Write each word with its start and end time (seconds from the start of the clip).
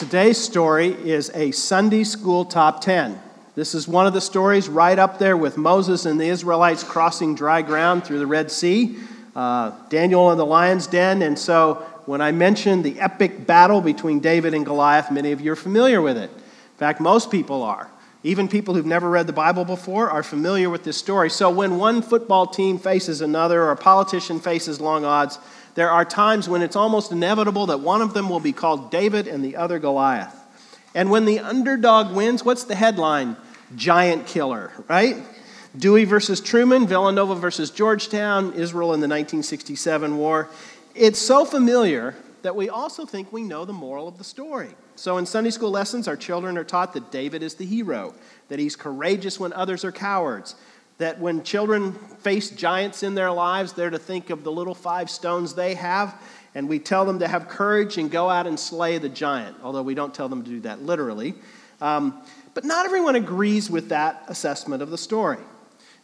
Today's 0.00 0.38
story 0.38 0.92
is 0.92 1.30
a 1.34 1.50
Sunday 1.50 2.04
school 2.04 2.46
top 2.46 2.80
10. 2.80 3.20
This 3.54 3.74
is 3.74 3.86
one 3.86 4.06
of 4.06 4.14
the 4.14 4.20
stories 4.22 4.66
right 4.66 4.98
up 4.98 5.18
there 5.18 5.36
with 5.36 5.58
Moses 5.58 6.06
and 6.06 6.18
the 6.18 6.24
Israelites 6.24 6.82
crossing 6.82 7.34
dry 7.34 7.60
ground 7.60 8.04
through 8.04 8.18
the 8.18 8.26
Red 8.26 8.50
Sea, 8.50 8.96
uh, 9.36 9.72
Daniel 9.90 10.30
in 10.30 10.38
the 10.38 10.46
lion's 10.46 10.86
den. 10.86 11.20
And 11.20 11.38
so 11.38 11.86
when 12.06 12.22
I 12.22 12.32
mentioned 12.32 12.82
the 12.82 12.98
epic 12.98 13.46
battle 13.46 13.82
between 13.82 14.20
David 14.20 14.54
and 14.54 14.64
Goliath, 14.64 15.10
many 15.10 15.32
of 15.32 15.42
you 15.42 15.52
are 15.52 15.56
familiar 15.56 16.00
with 16.00 16.16
it. 16.16 16.30
In 16.30 16.78
fact, 16.78 16.98
most 16.98 17.30
people 17.30 17.62
are. 17.62 17.90
Even 18.22 18.48
people 18.48 18.72
who've 18.72 18.86
never 18.86 19.10
read 19.10 19.26
the 19.26 19.34
Bible 19.34 19.66
before 19.66 20.08
are 20.08 20.22
familiar 20.22 20.70
with 20.70 20.84
this 20.84 20.96
story. 20.96 21.28
So 21.28 21.50
when 21.50 21.76
one 21.76 22.00
football 22.00 22.46
team 22.46 22.78
faces 22.78 23.20
another 23.20 23.64
or 23.64 23.72
a 23.72 23.76
politician 23.76 24.40
faces 24.40 24.80
long 24.80 25.04
odds, 25.04 25.38
there 25.74 25.90
are 25.90 26.04
times 26.04 26.48
when 26.48 26.62
it's 26.62 26.76
almost 26.76 27.12
inevitable 27.12 27.66
that 27.66 27.80
one 27.80 28.02
of 28.02 28.14
them 28.14 28.28
will 28.28 28.40
be 28.40 28.52
called 28.52 28.90
David 28.90 29.26
and 29.26 29.44
the 29.44 29.56
other 29.56 29.78
Goliath. 29.78 30.36
And 30.94 31.10
when 31.10 31.24
the 31.24 31.38
underdog 31.38 32.14
wins, 32.14 32.44
what's 32.44 32.64
the 32.64 32.74
headline? 32.74 33.36
Giant 33.76 34.26
killer, 34.26 34.72
right? 34.88 35.16
Dewey 35.78 36.04
versus 36.04 36.40
Truman, 36.40 36.86
Villanova 36.86 37.36
versus 37.36 37.70
Georgetown, 37.70 38.52
Israel 38.54 38.92
in 38.92 39.00
the 39.00 39.06
1967 39.06 40.16
war. 40.16 40.48
It's 40.94 41.20
so 41.20 41.44
familiar 41.44 42.16
that 42.42 42.56
we 42.56 42.68
also 42.68 43.06
think 43.06 43.32
we 43.32 43.44
know 43.44 43.64
the 43.64 43.72
moral 43.72 44.08
of 44.08 44.18
the 44.18 44.24
story. 44.24 44.70
So 44.96 45.18
in 45.18 45.26
Sunday 45.26 45.50
school 45.50 45.70
lessons, 45.70 46.08
our 46.08 46.16
children 46.16 46.58
are 46.58 46.64
taught 46.64 46.92
that 46.94 47.12
David 47.12 47.42
is 47.42 47.54
the 47.54 47.64
hero, 47.64 48.14
that 48.48 48.58
he's 48.58 48.76
courageous 48.76 49.38
when 49.38 49.52
others 49.52 49.84
are 49.84 49.92
cowards, 49.92 50.56
that 51.00 51.18
when 51.18 51.42
children 51.42 51.92
face 52.20 52.50
giants 52.50 53.02
in 53.02 53.14
their 53.14 53.32
lives, 53.32 53.72
they're 53.72 53.88
to 53.88 53.98
think 53.98 54.28
of 54.28 54.44
the 54.44 54.52
little 54.52 54.74
five 54.74 55.08
stones 55.08 55.54
they 55.54 55.74
have, 55.74 56.14
and 56.54 56.68
we 56.68 56.78
tell 56.78 57.06
them 57.06 57.18
to 57.20 57.26
have 57.26 57.48
courage 57.48 57.96
and 57.96 58.10
go 58.10 58.28
out 58.28 58.46
and 58.46 58.60
slay 58.60 58.98
the 58.98 59.08
giant, 59.08 59.56
although 59.62 59.82
we 59.82 59.94
don't 59.94 60.14
tell 60.14 60.28
them 60.28 60.44
to 60.44 60.50
do 60.50 60.60
that 60.60 60.82
literally. 60.82 61.34
Um, 61.80 62.22
but 62.52 62.64
not 62.66 62.84
everyone 62.84 63.16
agrees 63.16 63.70
with 63.70 63.88
that 63.88 64.24
assessment 64.28 64.82
of 64.82 64.90
the 64.90 64.98
story. 64.98 65.38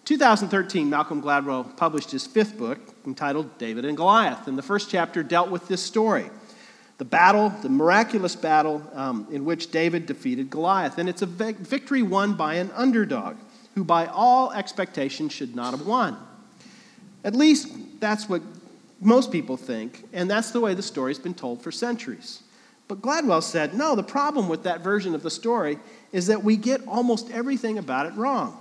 2013, 0.07 0.89
Malcolm 0.89 1.21
Gladwell 1.21 1.77
published 1.77 2.11
his 2.11 2.27
fifth 2.27 2.57
book 2.57 2.79
entitled 3.05 3.59
David 3.59 3.85
and 3.85 3.99
Goliath, 3.99 4.49
and 4.49 4.57
the 4.57 4.63
first 4.63 4.89
chapter 4.89 5.23
dealt 5.23 5.51
with 5.51 5.69
this 5.69 5.83
story 5.83 6.31
the 6.99 7.05
battle, 7.05 7.51
the 7.61 7.69
miraculous 7.69 8.35
battle 8.35 8.83
um, 8.95 9.27
in 9.31 9.45
which 9.45 9.71
David 9.71 10.07
defeated 10.07 10.49
Goliath. 10.49 10.97
And 10.97 11.11
it's 11.11 11.21
a 11.21 11.27
victory 11.27 12.03
won 12.03 12.33
by 12.33 12.55
an 12.55 12.71
underdog 12.75 13.37
who, 13.77 13.85
by 13.85 14.07
all 14.07 14.51
expectation, 14.53 15.29
should 15.29 15.55
not 15.55 15.71
have 15.71 15.87
won. 15.87 16.17
At 17.23 17.37
least 17.37 17.69
that's 18.01 18.29
what 18.29 18.43
most 19.01 19.31
people 19.31 19.57
think, 19.57 20.05
and 20.13 20.29
that's 20.31 20.51
the 20.51 20.61
way 20.61 20.75
the 20.75 20.83
story's 20.83 21.19
been 21.19 21.35
told 21.35 21.63
for 21.63 21.71
centuries. 21.71 22.43
But 22.89 23.03
Gladwell 23.03 23.43
said, 23.43 23.75
no, 23.75 23.95
the 23.95 24.03
problem 24.03 24.49
with 24.49 24.63
that 24.63 24.81
version 24.81 25.15
of 25.15 25.23
the 25.23 25.31
story 25.31 25.79
is 26.11 26.29
that 26.29 26.43
we 26.43 26.57
get 26.57 26.87
almost 26.89 27.31
everything 27.31 27.77
about 27.79 28.07
it 28.07 28.15
wrong. 28.15 28.59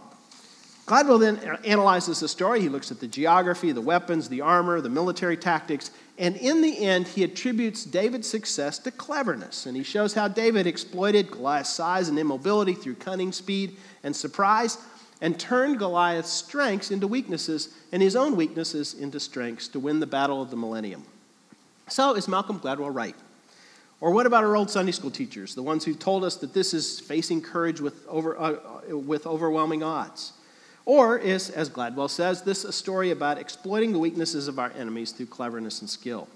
Gladwell 0.86 1.20
then 1.20 1.38
analyzes 1.64 2.20
the 2.20 2.28
story. 2.28 2.60
He 2.60 2.70
looks 2.70 2.92
at 2.92 3.00
the 3.00 3.08
geography, 3.08 3.72
the 3.72 3.82
weapons, 3.82 4.28
the 4.28 4.42
armor, 4.42 4.82
the 4.82 4.90
military 4.90 5.38
tactics, 5.38 5.92
and 6.18 6.36
in 6.38 6.62
the 6.62 6.78
end, 6.86 7.08
he 7.08 7.24
attributes 7.24 7.84
David's 7.84 8.30
success 8.30 8.80
to 8.80 8.92
cleverness. 8.92 9.66
And 9.66 9.76
he 9.76 9.84
shows 9.84 10.14
how 10.14 10.28
David 10.28 10.68
exploited 10.68 11.32
Goliath's 11.32 11.70
size 11.70 12.08
and 12.08 12.20
immobility 12.20 12.74
through 12.74 12.96
cunning, 12.96 13.32
speed, 13.32 13.78
and 14.04 14.16
surprise, 14.16 14.78
and 15.26 15.40
turned 15.40 15.80
Goliath's 15.80 16.30
strengths 16.30 16.92
into 16.92 17.08
weaknesses 17.08 17.70
and 17.92 18.00
his 18.00 18.16
own 18.16 18.36
weaknesses 18.36 18.94
into 18.94 19.20
strengths 19.20 19.68
to 19.70 19.80
win 19.80 20.00
the 20.00 20.06
battle 20.06 20.40
of 20.40 20.52
the 20.52 20.56
millennium. 20.56 21.04
So, 21.88 22.14
is 22.14 22.28
Malcolm 22.28 22.59
Gladwell 22.59 22.94
right? 22.94 23.16
Or 24.00 24.12
what 24.12 24.28
about 24.28 24.44
our 24.44 24.56
old 24.56 24.70
Sunday 24.70 24.92
school 24.92 25.09
teachers, 25.09 25.56
the 25.56 25.64
ones 25.64 25.84
who 25.84 25.96
told 25.96 26.23
us 26.23 26.36
that 26.36 26.53
this 26.53 26.76
is 26.76 27.00
facing 27.00 27.42
courage 27.42 27.81
with, 27.81 28.08
over, 28.08 28.40
uh, 28.40 28.96
with 28.96 29.26
overwhelming 29.26 29.81
odds? 29.81 30.34
Or 30.86 31.18
is, 31.18 31.50
as 31.50 31.72
Gladwell 31.72 32.08
says, 32.12 32.44
this 32.44 32.64
a 32.64 32.72
story 32.72 33.09
about 33.09 33.40
exploiting 33.40 33.94
the 33.94 34.00
weaknesses 34.00 34.47
of 34.47 34.59
our 34.59 34.72
enemies 34.78 35.12
through 35.12 35.25
cleverness 35.25 35.81
and 35.81 35.90
skill? 35.90 36.28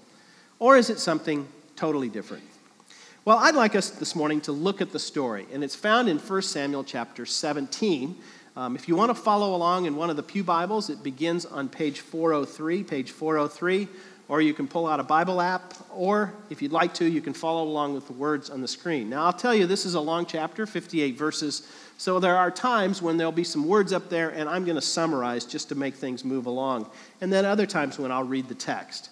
Or 0.58 0.76
is 0.76 0.90
it 0.90 0.98
something 0.98 1.46
totally 1.76 2.08
different? 2.08 2.42
Well, 3.24 3.38
I'd 3.38 3.54
like 3.54 3.76
us 3.76 3.90
this 3.90 4.16
morning 4.16 4.40
to 4.42 4.52
look 4.52 4.80
at 4.80 4.90
the 4.90 4.98
story, 4.98 5.46
and 5.52 5.62
it's 5.62 5.76
found 5.76 6.08
in 6.08 6.18
1 6.18 6.42
Samuel 6.42 6.82
chapter 6.82 7.24
17, 7.24 8.16
um, 8.60 8.76
if 8.76 8.88
you 8.88 8.94
want 8.94 9.08
to 9.08 9.14
follow 9.14 9.54
along 9.54 9.86
in 9.86 9.96
one 9.96 10.10
of 10.10 10.16
the 10.16 10.22
Pew 10.22 10.44
Bibles, 10.44 10.90
it 10.90 11.02
begins 11.02 11.46
on 11.46 11.66
page 11.66 12.00
403, 12.00 12.84
page 12.84 13.10
403, 13.10 13.88
or 14.28 14.42
you 14.42 14.52
can 14.52 14.68
pull 14.68 14.86
out 14.86 15.00
a 15.00 15.02
Bible 15.02 15.40
app, 15.40 15.72
or 15.90 16.34
if 16.50 16.60
you'd 16.60 16.70
like 16.70 16.92
to, 16.92 17.06
you 17.06 17.22
can 17.22 17.32
follow 17.32 17.62
along 17.62 17.94
with 17.94 18.06
the 18.06 18.12
words 18.12 18.50
on 18.50 18.60
the 18.60 18.68
screen. 18.68 19.08
Now, 19.08 19.24
I'll 19.24 19.32
tell 19.32 19.54
you, 19.54 19.66
this 19.66 19.86
is 19.86 19.94
a 19.94 20.00
long 20.00 20.26
chapter, 20.26 20.66
58 20.66 21.16
verses, 21.16 21.66
so 21.96 22.20
there 22.20 22.36
are 22.36 22.50
times 22.50 23.00
when 23.00 23.16
there'll 23.16 23.32
be 23.32 23.44
some 23.44 23.66
words 23.66 23.94
up 23.94 24.10
there, 24.10 24.28
and 24.28 24.46
I'm 24.46 24.66
going 24.66 24.76
to 24.76 24.82
summarize 24.82 25.46
just 25.46 25.70
to 25.70 25.74
make 25.74 25.94
things 25.94 26.22
move 26.22 26.44
along, 26.44 26.90
and 27.22 27.32
then 27.32 27.46
other 27.46 27.64
times 27.64 27.98
when 27.98 28.12
I'll 28.12 28.24
read 28.24 28.46
the 28.46 28.54
text. 28.54 29.08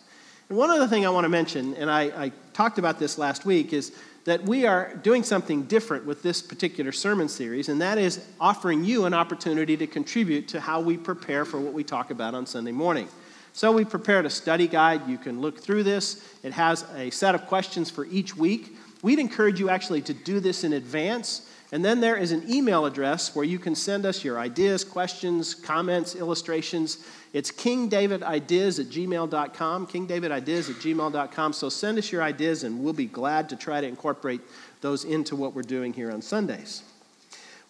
And 0.51 0.59
one 0.59 0.69
other 0.69 0.87
thing 0.87 1.07
I 1.07 1.09
want 1.09 1.25
to 1.25 1.31
mention, 1.31 1.75
and 1.77 1.91
I, 1.91 2.25
I 2.25 2.33
talked 2.53 2.79
about 2.79 2.99
this 2.99 3.17
last 3.17 3.47
week, 3.47 3.73
is 3.73 3.97
that 4.25 4.43
we 4.45 4.67
are 4.67 4.95
doing 4.97 5.23
something 5.23 5.63
different 5.63 6.05
with 6.05 6.23
this 6.23 6.43
particular 6.43 6.93
sermon 6.93 7.29
series, 7.29 7.69
and 7.69 7.81
that 7.81 7.99
is 7.99 8.25
offering 8.41 8.85
you 8.85 9.05
an 9.05 9.15
opportunity 9.15 9.77
to 9.77 9.87
contribute 9.87 10.49
to 10.49 10.61
how 10.61 10.81
we 10.81 10.97
prepare 10.97 11.45
for 11.45 11.59
what 11.61 11.73
we 11.73 11.85
talk 11.85 12.11
about 12.11 12.35
on 12.35 12.47
Sunday 12.47 12.73
morning. 12.73 13.09
So, 13.53 13.73
we 13.73 13.85
prepared 13.85 14.27
a 14.27 14.31
study 14.31 14.69
guide. 14.69 15.09
You 15.09 15.19
can 15.19 15.41
look 15.41 15.59
through 15.59 15.83
this. 15.83 16.25
It 16.43 16.53
has 16.53 16.85
a 16.95 17.11
set 17.11 17.35
of 17.35 17.47
questions 17.47 17.91
for 17.91 18.05
each 18.07 18.37
week. 18.37 18.77
We'd 19.03 19.19
encourage 19.19 19.59
you 19.59 19.69
actually 19.69 20.03
to 20.03 20.15
do 20.15 20.41
this 20.41 20.65
in 20.65 20.73
advance. 20.75 21.49
And 21.71 21.85
then 21.85 22.01
there 22.01 22.17
is 22.17 22.33
an 22.33 22.51
email 22.51 22.87
address 22.87 23.37
where 23.37 23.45
you 23.45 23.59
can 23.59 23.75
send 23.75 24.07
us 24.07 24.25
your 24.25 24.39
ideas, 24.39 24.85
questions, 24.85 25.55
comments, 25.55 26.15
illustrations. 26.15 27.05
It's 27.35 27.51
kingdavidideas 27.53 28.81
at 28.81 28.87
gmail.com, 28.87 29.87
kingdavidideas 29.87 30.71
at 30.71 30.77
gmail.com. 30.77 31.53
So 31.53 31.69
send 31.69 31.99
us 31.99 32.11
your 32.11 32.23
ideas, 32.23 32.65
and 32.65 32.83
we'll 32.83 32.95
be 32.95 33.07
glad 33.07 33.51
to 33.51 33.57
try 33.57 33.83
to 33.83 33.87
incorporate 33.87 34.41
those 34.81 35.05
into 35.05 35.37
what 35.37 35.55
we're 35.55 35.63
doing 35.63 35.93
here 35.93 36.11
on 36.11 36.23
Sundays. 36.23 36.83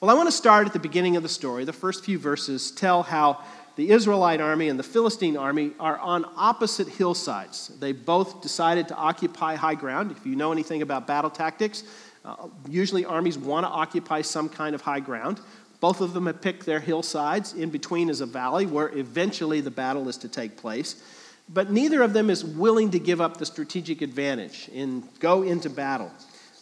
Well, 0.00 0.12
I 0.12 0.14
want 0.14 0.28
to 0.28 0.32
start 0.32 0.69
at 0.69 0.72
the 0.72 0.78
beginning 0.78 1.16
of 1.16 1.25
the 1.25 1.28
story. 1.28 1.64
The 1.64 1.72
first 1.72 2.04
few 2.04 2.20
verses 2.20 2.70
tell 2.70 3.03
how 3.03 3.42
the 3.75 3.91
Israelite 3.91 4.41
army 4.41 4.69
and 4.69 4.78
the 4.78 4.84
Philistine 4.84 5.37
army 5.37 5.72
are 5.81 5.98
on 5.98 6.25
opposite 6.37 6.88
hillsides. 6.88 7.69
They 7.81 7.92
both 7.92 8.42
decided 8.42 8.87
to 8.88 8.97
occupy 8.97 9.56
high 9.56 9.75
ground. 9.75 10.12
If 10.12 10.25
you 10.25 10.37
know 10.37 10.53
anything 10.53 10.82
about 10.82 11.08
battle 11.08 11.31
tactics, 11.31 11.82
uh, 12.24 12.48
usually 12.68 13.04
armies 13.04 13.38
want 13.38 13.64
to 13.64 13.70
occupy 13.70 14.22
some 14.22 14.48
kind 14.48 14.74
of 14.74 14.80
high 14.80 15.00
ground. 15.00 15.40
Both 15.80 16.00
of 16.00 16.12
them 16.12 16.26
have 16.26 16.40
picked 16.40 16.66
their 16.66 16.80
hillsides. 16.80 17.54
In 17.54 17.70
between 17.70 18.10
is 18.10 18.20
a 18.20 18.26
valley 18.26 18.66
where 18.66 18.88
eventually 18.96 19.60
the 19.60 19.70
battle 19.70 20.08
is 20.08 20.16
to 20.18 20.28
take 20.28 20.56
place. 20.56 21.02
But 21.48 21.70
neither 21.70 22.02
of 22.02 22.12
them 22.12 22.28
is 22.28 22.44
willing 22.44 22.90
to 22.90 22.98
give 22.98 23.20
up 23.20 23.36
the 23.36 23.46
strategic 23.46 24.02
advantage 24.02 24.68
and 24.74 25.08
go 25.20 25.42
into 25.42 25.70
battle. 25.70 26.10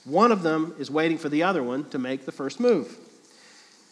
One 0.05 0.31
of 0.31 0.43
them 0.43 0.75
is 0.79 0.91
waiting 0.91 1.19
for 1.19 1.29
the 1.29 1.43
other 1.43 1.63
one 1.63 1.89
to 1.91 1.99
make 1.99 2.27
the 2.27 2.33
first 2.33 2.61
move. 2.61 2.97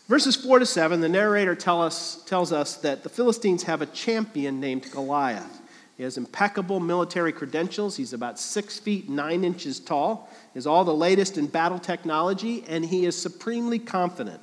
Verses 0.06 0.36
4 0.36 0.58
to 0.60 0.66
7, 0.66 1.00
the 1.00 1.08
narrator 1.08 1.54
tell 1.54 1.82
us, 1.82 2.22
tells 2.26 2.52
us 2.52 2.76
that 2.76 3.02
the 3.02 3.08
Philistines 3.08 3.62
have 3.62 3.80
a 3.80 3.86
champion 3.86 4.60
named 4.60 4.90
Goliath. 4.92 5.62
He 5.96 6.02
has 6.02 6.16
impeccable 6.18 6.80
military 6.80 7.32
credentials. 7.32 7.96
He's 7.96 8.12
about 8.12 8.38
six 8.38 8.78
feet 8.78 9.08
nine 9.08 9.44
inches 9.44 9.78
tall, 9.78 10.28
has 10.54 10.66
all 10.66 10.84
the 10.84 10.94
latest 10.94 11.38
in 11.38 11.46
battle 11.46 11.78
technology, 11.78 12.64
and 12.66 12.84
he 12.84 13.06
is 13.06 13.20
supremely 13.20 13.78
confident. 13.78 14.40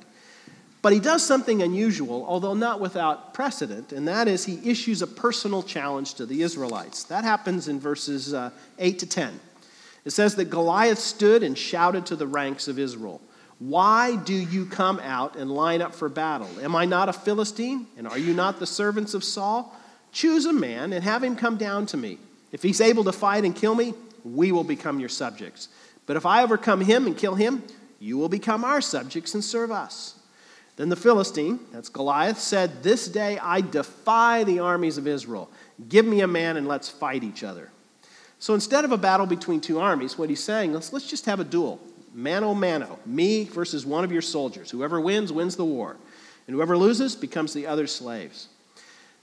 But 0.80 0.92
he 0.92 0.98
does 0.98 1.24
something 1.24 1.62
unusual, 1.62 2.24
although 2.26 2.54
not 2.54 2.80
without 2.80 3.34
precedent, 3.34 3.92
and 3.92 4.08
that 4.08 4.26
is 4.26 4.44
he 4.44 4.68
issues 4.68 5.00
a 5.00 5.06
personal 5.06 5.62
challenge 5.62 6.14
to 6.14 6.26
the 6.26 6.42
Israelites. 6.42 7.04
That 7.04 7.22
happens 7.22 7.68
in 7.68 7.78
verses 7.78 8.34
uh, 8.34 8.50
8 8.78 8.98
to 8.98 9.06
10. 9.06 9.40
It 10.04 10.10
says 10.10 10.34
that 10.36 10.46
Goliath 10.46 10.98
stood 10.98 11.44
and 11.44 11.56
shouted 11.56 12.06
to 12.06 12.16
the 12.16 12.26
ranks 12.26 12.66
of 12.66 12.78
Israel, 12.80 13.20
Why 13.60 14.16
do 14.16 14.34
you 14.34 14.66
come 14.66 14.98
out 15.00 15.36
and 15.36 15.52
line 15.52 15.82
up 15.82 15.94
for 15.94 16.08
battle? 16.08 16.48
Am 16.60 16.74
I 16.74 16.86
not 16.86 17.08
a 17.08 17.12
Philistine? 17.12 17.86
And 17.96 18.08
are 18.08 18.18
you 18.18 18.34
not 18.34 18.58
the 18.58 18.66
servants 18.66 19.14
of 19.14 19.22
Saul? 19.22 19.72
Choose 20.12 20.46
a 20.46 20.52
man 20.52 20.92
and 20.92 21.02
have 21.02 21.24
him 21.24 21.36
come 21.36 21.56
down 21.56 21.86
to 21.86 21.96
me. 21.96 22.18
If 22.52 22.62
he's 22.62 22.80
able 22.80 23.04
to 23.04 23.12
fight 23.12 23.44
and 23.44 23.56
kill 23.56 23.74
me, 23.74 23.94
we 24.24 24.52
will 24.52 24.64
become 24.64 25.00
your 25.00 25.08
subjects. 25.08 25.68
But 26.06 26.16
if 26.16 26.26
I 26.26 26.42
overcome 26.42 26.82
him 26.82 27.06
and 27.06 27.16
kill 27.16 27.34
him, 27.34 27.62
you 27.98 28.18
will 28.18 28.28
become 28.28 28.64
our 28.64 28.80
subjects 28.80 29.34
and 29.34 29.42
serve 29.42 29.70
us. 29.70 30.18
Then 30.76 30.88
the 30.88 30.96
Philistine, 30.96 31.60
that's 31.72 31.88
Goliath, 31.88 32.38
said, 32.38 32.82
This 32.82 33.08
day 33.08 33.38
I 33.38 33.60
defy 33.60 34.44
the 34.44 34.58
armies 34.58 34.98
of 34.98 35.06
Israel. 35.06 35.50
Give 35.88 36.04
me 36.04 36.20
a 36.20 36.26
man 36.26 36.56
and 36.56 36.66
let's 36.66 36.88
fight 36.88 37.24
each 37.24 37.44
other. 37.44 37.70
So 38.38 38.54
instead 38.54 38.84
of 38.84 38.92
a 38.92 38.96
battle 38.96 39.26
between 39.26 39.60
two 39.60 39.78
armies, 39.78 40.18
what 40.18 40.28
he's 40.28 40.42
saying 40.42 40.74
is 40.74 40.92
let's 40.92 41.08
just 41.08 41.26
have 41.26 41.40
a 41.40 41.44
duel. 41.44 41.80
Mano 42.14 42.54
mano, 42.54 42.98
me 43.06 43.44
versus 43.44 43.86
one 43.86 44.04
of 44.04 44.12
your 44.12 44.22
soldiers. 44.22 44.70
Whoever 44.70 45.00
wins, 45.00 45.32
wins 45.32 45.56
the 45.56 45.64
war. 45.64 45.96
And 46.46 46.56
whoever 46.56 46.76
loses 46.76 47.14
becomes 47.14 47.54
the 47.54 47.66
other 47.66 47.86
slaves. 47.86 48.48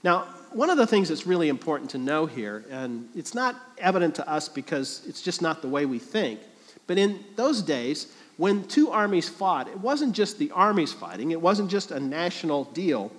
Now, 0.02 0.26
one 0.52 0.70
of 0.70 0.76
the 0.76 0.86
things 0.86 1.08
that's 1.08 1.26
really 1.26 1.48
important 1.48 1.90
to 1.90 1.98
know 1.98 2.26
here, 2.26 2.64
and 2.70 3.08
it's 3.14 3.34
not 3.34 3.56
evident 3.78 4.14
to 4.16 4.28
us 4.28 4.48
because 4.48 5.02
it's 5.06 5.22
just 5.22 5.42
not 5.42 5.62
the 5.62 5.68
way 5.68 5.86
we 5.86 5.98
think, 5.98 6.40
But 6.90 6.98
in 6.98 7.20
those 7.36 7.62
days, 7.62 8.12
when 8.36 8.66
two 8.66 8.90
armies 8.90 9.28
fought, 9.28 9.68
it 9.68 9.78
wasn't 9.78 10.12
just 10.12 10.40
the 10.40 10.50
armies 10.50 10.92
fighting, 10.92 11.30
it 11.30 11.40
wasn't 11.40 11.70
just 11.70 11.92
a 11.92 12.00
national 12.00 12.64
deal, 12.64 13.12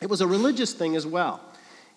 it 0.00 0.08
was 0.08 0.22
a 0.22 0.26
religious 0.26 0.72
thing 0.72 0.96
as 0.96 1.06
well. 1.06 1.42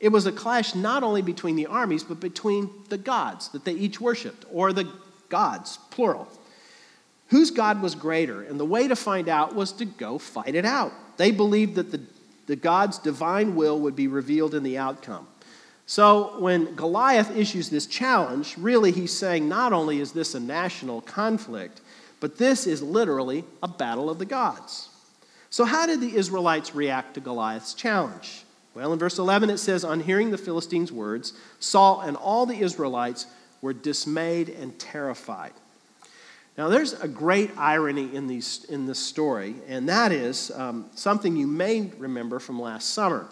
It 0.01 0.09
was 0.09 0.25
a 0.25 0.33
clash 0.33 0.75
not 0.75 1.03
only 1.03 1.21
between 1.21 1.55
the 1.55 1.67
armies, 1.67 2.03
but 2.03 2.19
between 2.19 2.69
the 2.89 2.97
gods 2.97 3.47
that 3.53 3.63
they 3.63 3.71
each 3.71 4.01
worshiped, 4.01 4.43
or 4.51 4.73
the 4.73 4.91
gods, 5.29 5.79
plural. 5.91 6.27
Whose 7.27 7.51
God 7.51 7.81
was 7.81 7.95
greater? 7.95 8.41
And 8.41 8.59
the 8.59 8.65
way 8.65 8.89
to 8.89 8.95
find 8.97 9.29
out 9.29 9.55
was 9.55 9.71
to 9.71 9.85
go 9.85 10.17
fight 10.17 10.55
it 10.55 10.65
out. 10.65 10.91
They 11.15 11.31
believed 11.31 11.75
that 11.75 11.91
the, 11.91 12.01
the 12.47 12.55
God's 12.55 12.97
divine 12.97 13.55
will 13.55 13.79
would 13.79 13.95
be 13.95 14.07
revealed 14.07 14.55
in 14.55 14.63
the 14.63 14.77
outcome. 14.77 15.27
So 15.85 16.39
when 16.39 16.75
Goliath 16.75 17.35
issues 17.35 17.69
this 17.69 17.85
challenge, 17.85 18.57
really 18.57 18.91
he's 18.91 19.17
saying 19.17 19.47
not 19.47 19.71
only 19.71 19.99
is 19.99 20.11
this 20.11 20.35
a 20.35 20.39
national 20.39 21.01
conflict, 21.01 21.79
but 22.19 22.37
this 22.37 22.67
is 22.67 22.81
literally 22.81 23.45
a 23.61 23.67
battle 23.67 24.09
of 24.09 24.19
the 24.19 24.25
gods. 24.25 24.89
So, 25.49 25.63
how 25.63 25.85
did 25.85 26.01
the 26.01 26.15
Israelites 26.15 26.75
react 26.75 27.13
to 27.13 27.21
Goliath's 27.21 27.73
challenge? 27.73 28.43
Well, 28.73 28.91
in 28.91 28.99
verse 28.99 29.17
11 29.17 29.49
it 29.49 29.59
says, 29.59 29.83
On 29.83 30.01
hearing 30.01 30.31
the 30.31 30.37
Philistines' 30.37 30.91
words, 30.91 31.33
Saul 31.59 32.01
and 32.01 32.17
all 32.17 32.45
the 32.45 32.59
Israelites 32.59 33.27
were 33.61 33.73
dismayed 33.73 34.49
and 34.49 34.77
terrified. 34.77 35.53
Now, 36.57 36.69
there's 36.69 36.93
a 36.93 37.07
great 37.07 37.51
irony 37.55 38.15
in, 38.15 38.25
these, 38.25 38.65
in 38.67 38.87
this 38.87 38.97
story, 38.97 39.55
and 39.67 39.87
that 39.89 40.11
is 40.11 40.49
um, 40.55 40.89
something 40.95 41.35
you 41.35 41.45
may 41.45 41.91
remember 41.99 42.39
from 42.39 42.59
last 42.59 42.89
summer. 42.95 43.27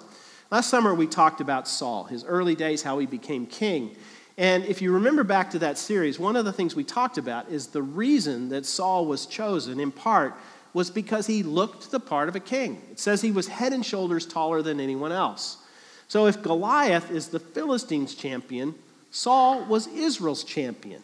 Last 0.51 0.69
summer, 0.69 0.94
we 0.94 1.07
talked 1.07 1.42
about 1.42 1.68
Saul, 1.68 2.04
his 2.04 2.24
early 2.24 2.54
days, 2.54 2.83
how 2.83 3.00
he 3.00 3.07
became 3.07 3.48
king. 3.48 3.95
And 4.38 4.63
if 4.66 4.80
you 4.80 4.92
remember 4.92 5.24
back 5.24 5.50
to 5.51 5.60
that 5.60 5.80
series, 5.80 6.19
one 6.19 6.36
of 6.36 6.45
the 6.45 6.54
things 6.54 6.75
we 6.75 6.83
talked 6.83 7.18
about 7.18 7.50
is 7.50 7.68
the 7.68 7.81
reason 7.81 8.50
that 8.50 8.63
Saul 8.63 9.07
was 9.07 9.25
chosen, 9.25 9.80
in 9.80 9.92
part, 9.92 10.36
was 10.74 10.92
because 10.92 11.25
he 11.25 11.42
looked 11.42 11.89
the 11.89 12.00
part 12.00 12.30
of 12.30 12.36
a 12.36 12.39
king. 12.39 12.80
It 12.92 13.00
says 13.00 13.22
he 13.22 13.31
was 13.31 13.48
head 13.48 13.74
and 13.74 13.83
shoulders 13.83 14.27
taller 14.27 14.62
than 14.62 14.80
anyone 14.80 15.12
else. 15.12 15.57
So 16.07 16.27
if 16.27 16.44
Goliath 16.44 17.10
is 17.10 17.30
the 17.30 17.39
Philistines' 17.39 18.13
champion, 18.13 18.75
Saul 19.10 19.66
was 19.66 19.88
Israel's 19.88 20.44
champion. 20.44 21.01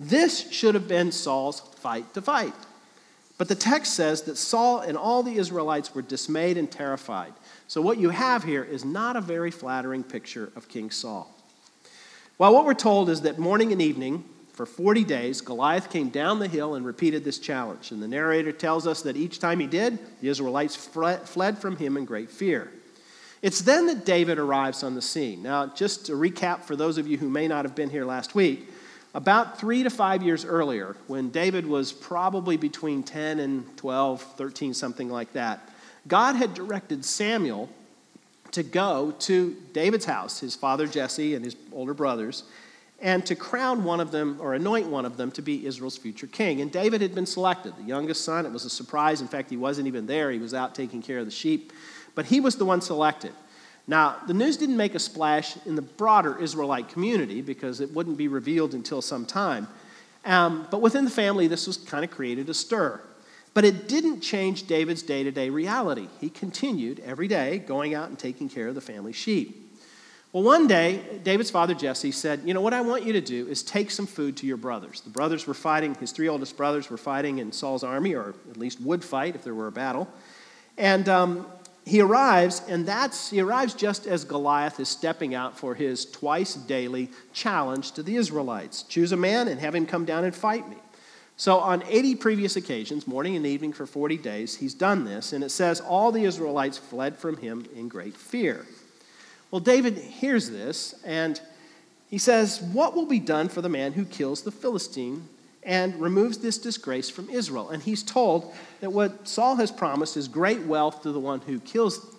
This 0.00 0.50
should 0.50 0.74
have 0.74 0.88
been 0.88 1.12
Saul's 1.12 1.60
fight 1.60 2.12
to 2.14 2.22
fight. 2.22 2.54
But 3.36 3.48
the 3.48 3.54
text 3.54 3.94
says 3.94 4.22
that 4.22 4.36
Saul 4.36 4.80
and 4.80 4.96
all 4.96 5.22
the 5.22 5.36
Israelites 5.36 5.94
were 5.94 6.02
dismayed 6.02 6.56
and 6.56 6.70
terrified. 6.70 7.32
So 7.66 7.82
what 7.82 7.98
you 7.98 8.10
have 8.10 8.44
here 8.44 8.62
is 8.62 8.84
not 8.84 9.16
a 9.16 9.20
very 9.20 9.50
flattering 9.50 10.04
picture 10.04 10.52
of 10.54 10.68
King 10.68 10.90
Saul. 10.90 11.30
Well, 12.38 12.52
what 12.52 12.64
we're 12.64 12.74
told 12.74 13.10
is 13.10 13.22
that 13.22 13.38
morning 13.38 13.72
and 13.72 13.82
evening, 13.82 14.24
for 14.52 14.66
40 14.66 15.02
days, 15.02 15.40
Goliath 15.40 15.90
came 15.90 16.10
down 16.10 16.38
the 16.38 16.46
hill 16.46 16.76
and 16.76 16.86
repeated 16.86 17.24
this 17.24 17.40
challenge. 17.40 17.90
And 17.90 18.00
the 18.00 18.06
narrator 18.06 18.52
tells 18.52 18.86
us 18.86 19.02
that 19.02 19.16
each 19.16 19.40
time 19.40 19.58
he 19.58 19.66
did, 19.66 19.98
the 20.20 20.28
Israelites 20.28 20.76
fled 20.76 21.58
from 21.58 21.76
him 21.76 21.96
in 21.96 22.04
great 22.04 22.30
fear. 22.30 22.70
It's 23.42 23.62
then 23.62 23.86
that 23.88 24.06
David 24.06 24.38
arrives 24.38 24.84
on 24.84 24.94
the 24.94 25.02
scene. 25.02 25.42
Now, 25.42 25.66
just 25.66 26.06
to 26.06 26.12
recap 26.12 26.62
for 26.62 26.76
those 26.76 26.98
of 26.98 27.08
you 27.08 27.18
who 27.18 27.28
may 27.28 27.48
not 27.48 27.64
have 27.64 27.74
been 27.74 27.90
here 27.90 28.04
last 28.04 28.34
week, 28.34 28.68
about 29.14 29.58
three 29.58 29.84
to 29.84 29.90
five 29.90 30.22
years 30.22 30.44
earlier, 30.44 30.96
when 31.06 31.30
David 31.30 31.66
was 31.66 31.92
probably 31.92 32.56
between 32.56 33.04
10 33.04 33.38
and 33.38 33.76
12, 33.76 34.20
13, 34.20 34.74
something 34.74 35.08
like 35.08 35.32
that, 35.34 35.70
God 36.08 36.34
had 36.34 36.52
directed 36.52 37.04
Samuel 37.04 37.68
to 38.50 38.62
go 38.62 39.12
to 39.20 39.56
David's 39.72 40.04
house, 40.04 40.40
his 40.40 40.56
father 40.56 40.86
Jesse 40.86 41.34
and 41.34 41.44
his 41.44 41.56
older 41.72 41.94
brothers, 41.94 42.44
and 43.00 43.24
to 43.26 43.34
crown 43.34 43.84
one 43.84 44.00
of 44.00 44.10
them 44.10 44.38
or 44.40 44.54
anoint 44.54 44.88
one 44.88 45.04
of 45.04 45.16
them 45.16 45.30
to 45.32 45.42
be 45.42 45.66
Israel's 45.66 45.96
future 45.96 46.26
king. 46.26 46.60
And 46.60 46.70
David 46.70 47.00
had 47.00 47.14
been 47.14 47.26
selected, 47.26 47.76
the 47.76 47.82
youngest 47.82 48.24
son. 48.24 48.46
It 48.46 48.52
was 48.52 48.64
a 48.64 48.70
surprise. 48.70 49.20
In 49.20 49.28
fact, 49.28 49.50
he 49.50 49.56
wasn't 49.56 49.86
even 49.86 50.06
there, 50.06 50.30
he 50.30 50.38
was 50.38 50.54
out 50.54 50.74
taking 50.74 51.02
care 51.02 51.18
of 51.18 51.24
the 51.24 51.30
sheep. 51.30 51.72
But 52.14 52.26
he 52.26 52.40
was 52.40 52.56
the 52.56 52.64
one 52.64 52.80
selected. 52.80 53.32
Now, 53.86 54.16
the 54.26 54.34
news 54.34 54.56
didn't 54.56 54.76
make 54.76 54.94
a 54.94 54.98
splash 54.98 55.56
in 55.66 55.74
the 55.74 55.82
broader 55.82 56.38
Israelite 56.38 56.88
community 56.88 57.42
because 57.42 57.80
it 57.80 57.92
wouldn't 57.92 58.16
be 58.16 58.28
revealed 58.28 58.74
until 58.74 59.02
some 59.02 59.26
time. 59.26 59.68
Um, 60.24 60.66
but 60.70 60.80
within 60.80 61.04
the 61.04 61.10
family, 61.10 61.48
this 61.48 61.66
was 61.66 61.76
kind 61.76 62.04
of 62.04 62.10
created 62.10 62.48
a 62.48 62.54
stir. 62.54 63.00
But 63.52 63.64
it 63.64 63.86
didn't 63.88 64.20
change 64.20 64.66
David's 64.66 65.02
day 65.02 65.22
to 65.22 65.30
day 65.30 65.50
reality. 65.50 66.08
He 66.20 66.30
continued 66.30 67.00
every 67.00 67.28
day 67.28 67.58
going 67.58 67.94
out 67.94 68.08
and 68.08 68.18
taking 68.18 68.48
care 68.48 68.68
of 68.68 68.74
the 68.74 68.80
family 68.80 69.12
sheep. 69.12 69.60
Well, 70.32 70.42
one 70.42 70.66
day, 70.66 71.20
David's 71.22 71.52
father 71.52 71.74
Jesse 71.74 72.10
said, 72.10 72.40
You 72.44 72.54
know, 72.54 72.60
what 72.60 72.74
I 72.74 72.80
want 72.80 73.04
you 73.04 73.12
to 73.12 73.20
do 73.20 73.46
is 73.46 73.62
take 73.62 73.92
some 73.92 74.06
food 74.06 74.36
to 74.38 74.46
your 74.46 74.56
brothers. 74.56 75.00
The 75.02 75.10
brothers 75.10 75.46
were 75.46 75.54
fighting, 75.54 75.94
his 75.94 76.10
three 76.10 76.26
oldest 76.26 76.56
brothers 76.56 76.90
were 76.90 76.96
fighting 76.96 77.38
in 77.38 77.52
Saul's 77.52 77.84
army, 77.84 78.14
or 78.16 78.34
at 78.50 78.56
least 78.56 78.80
would 78.80 79.04
fight 79.04 79.36
if 79.36 79.44
there 79.44 79.54
were 79.54 79.68
a 79.68 79.72
battle. 79.72 80.08
And 80.76 81.08
um, 81.08 81.46
he 81.86 82.00
arrives, 82.00 82.62
and 82.68 82.86
that's, 82.86 83.30
he 83.30 83.40
arrives 83.40 83.74
just 83.74 84.06
as 84.06 84.24
Goliath 84.24 84.80
is 84.80 84.88
stepping 84.88 85.34
out 85.34 85.58
for 85.58 85.74
his 85.74 86.06
twice 86.06 86.54
daily 86.54 87.10
challenge 87.32 87.92
to 87.92 88.02
the 88.02 88.16
Israelites 88.16 88.84
choose 88.84 89.12
a 89.12 89.16
man 89.16 89.48
and 89.48 89.60
have 89.60 89.74
him 89.74 89.84
come 89.84 90.04
down 90.04 90.24
and 90.24 90.34
fight 90.34 90.68
me. 90.68 90.76
So, 91.36 91.58
on 91.58 91.82
80 91.86 92.14
previous 92.16 92.56
occasions, 92.56 93.06
morning 93.06 93.36
and 93.36 93.44
evening 93.44 93.72
for 93.72 93.86
40 93.86 94.16
days, 94.18 94.56
he's 94.56 94.72
done 94.72 95.04
this, 95.04 95.32
and 95.32 95.42
it 95.42 95.50
says 95.50 95.80
all 95.80 96.12
the 96.12 96.24
Israelites 96.24 96.78
fled 96.78 97.16
from 97.18 97.36
him 97.36 97.66
in 97.74 97.88
great 97.88 98.16
fear. 98.16 98.64
Well, 99.50 99.60
David 99.60 99.98
hears 99.98 100.50
this 100.50 100.94
and 101.04 101.40
he 102.08 102.18
says, 102.18 102.60
What 102.60 102.94
will 102.94 103.06
be 103.06 103.20
done 103.20 103.48
for 103.48 103.60
the 103.60 103.68
man 103.68 103.92
who 103.92 104.04
kills 104.04 104.42
the 104.42 104.52
Philistine 104.52 105.28
and 105.64 106.00
removes 106.00 106.38
this 106.38 106.58
disgrace 106.58 107.10
from 107.10 107.30
Israel? 107.30 107.70
And 107.70 107.82
he's 107.82 108.02
told 108.02 108.54
that 108.80 108.90
what 108.90 109.26
Saul 109.26 109.56
has 109.56 109.70
promised 109.70 110.16
is 110.16 110.28
great 110.28 110.62
wealth 110.62 111.02
to 111.02 111.12
the 111.12 111.20
one 111.20 111.40
who 111.40 111.60
kills 111.60 112.14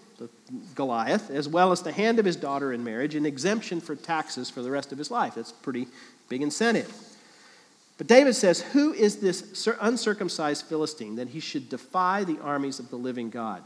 Goliath, 0.75 1.29
as 1.29 1.47
well 1.47 1.71
as 1.71 1.81
the 1.81 1.91
hand 1.91 2.19
of 2.19 2.25
his 2.25 2.35
daughter 2.35 2.71
in 2.71 2.83
marriage 2.83 3.15
and 3.15 3.25
exemption 3.25 3.81
for 3.81 3.95
taxes 3.95 4.49
for 4.49 4.61
the 4.61 4.71
rest 4.71 4.91
of 4.91 4.97
his 4.97 5.11
life. 5.11 5.35
That's 5.35 5.51
a 5.51 5.55
pretty 5.55 5.87
big 6.29 6.41
incentive. 6.41 6.93
But 7.97 8.07
David 8.07 8.35
says, 8.35 8.61
Who 8.61 8.93
is 8.93 9.17
this 9.17 9.67
uncircumcised 9.79 10.65
Philistine 10.65 11.15
that 11.15 11.29
he 11.29 11.39
should 11.39 11.69
defy 11.69 12.23
the 12.23 12.39
armies 12.39 12.79
of 12.79 12.89
the 12.89 12.97
living 12.97 13.29
God? 13.29 13.63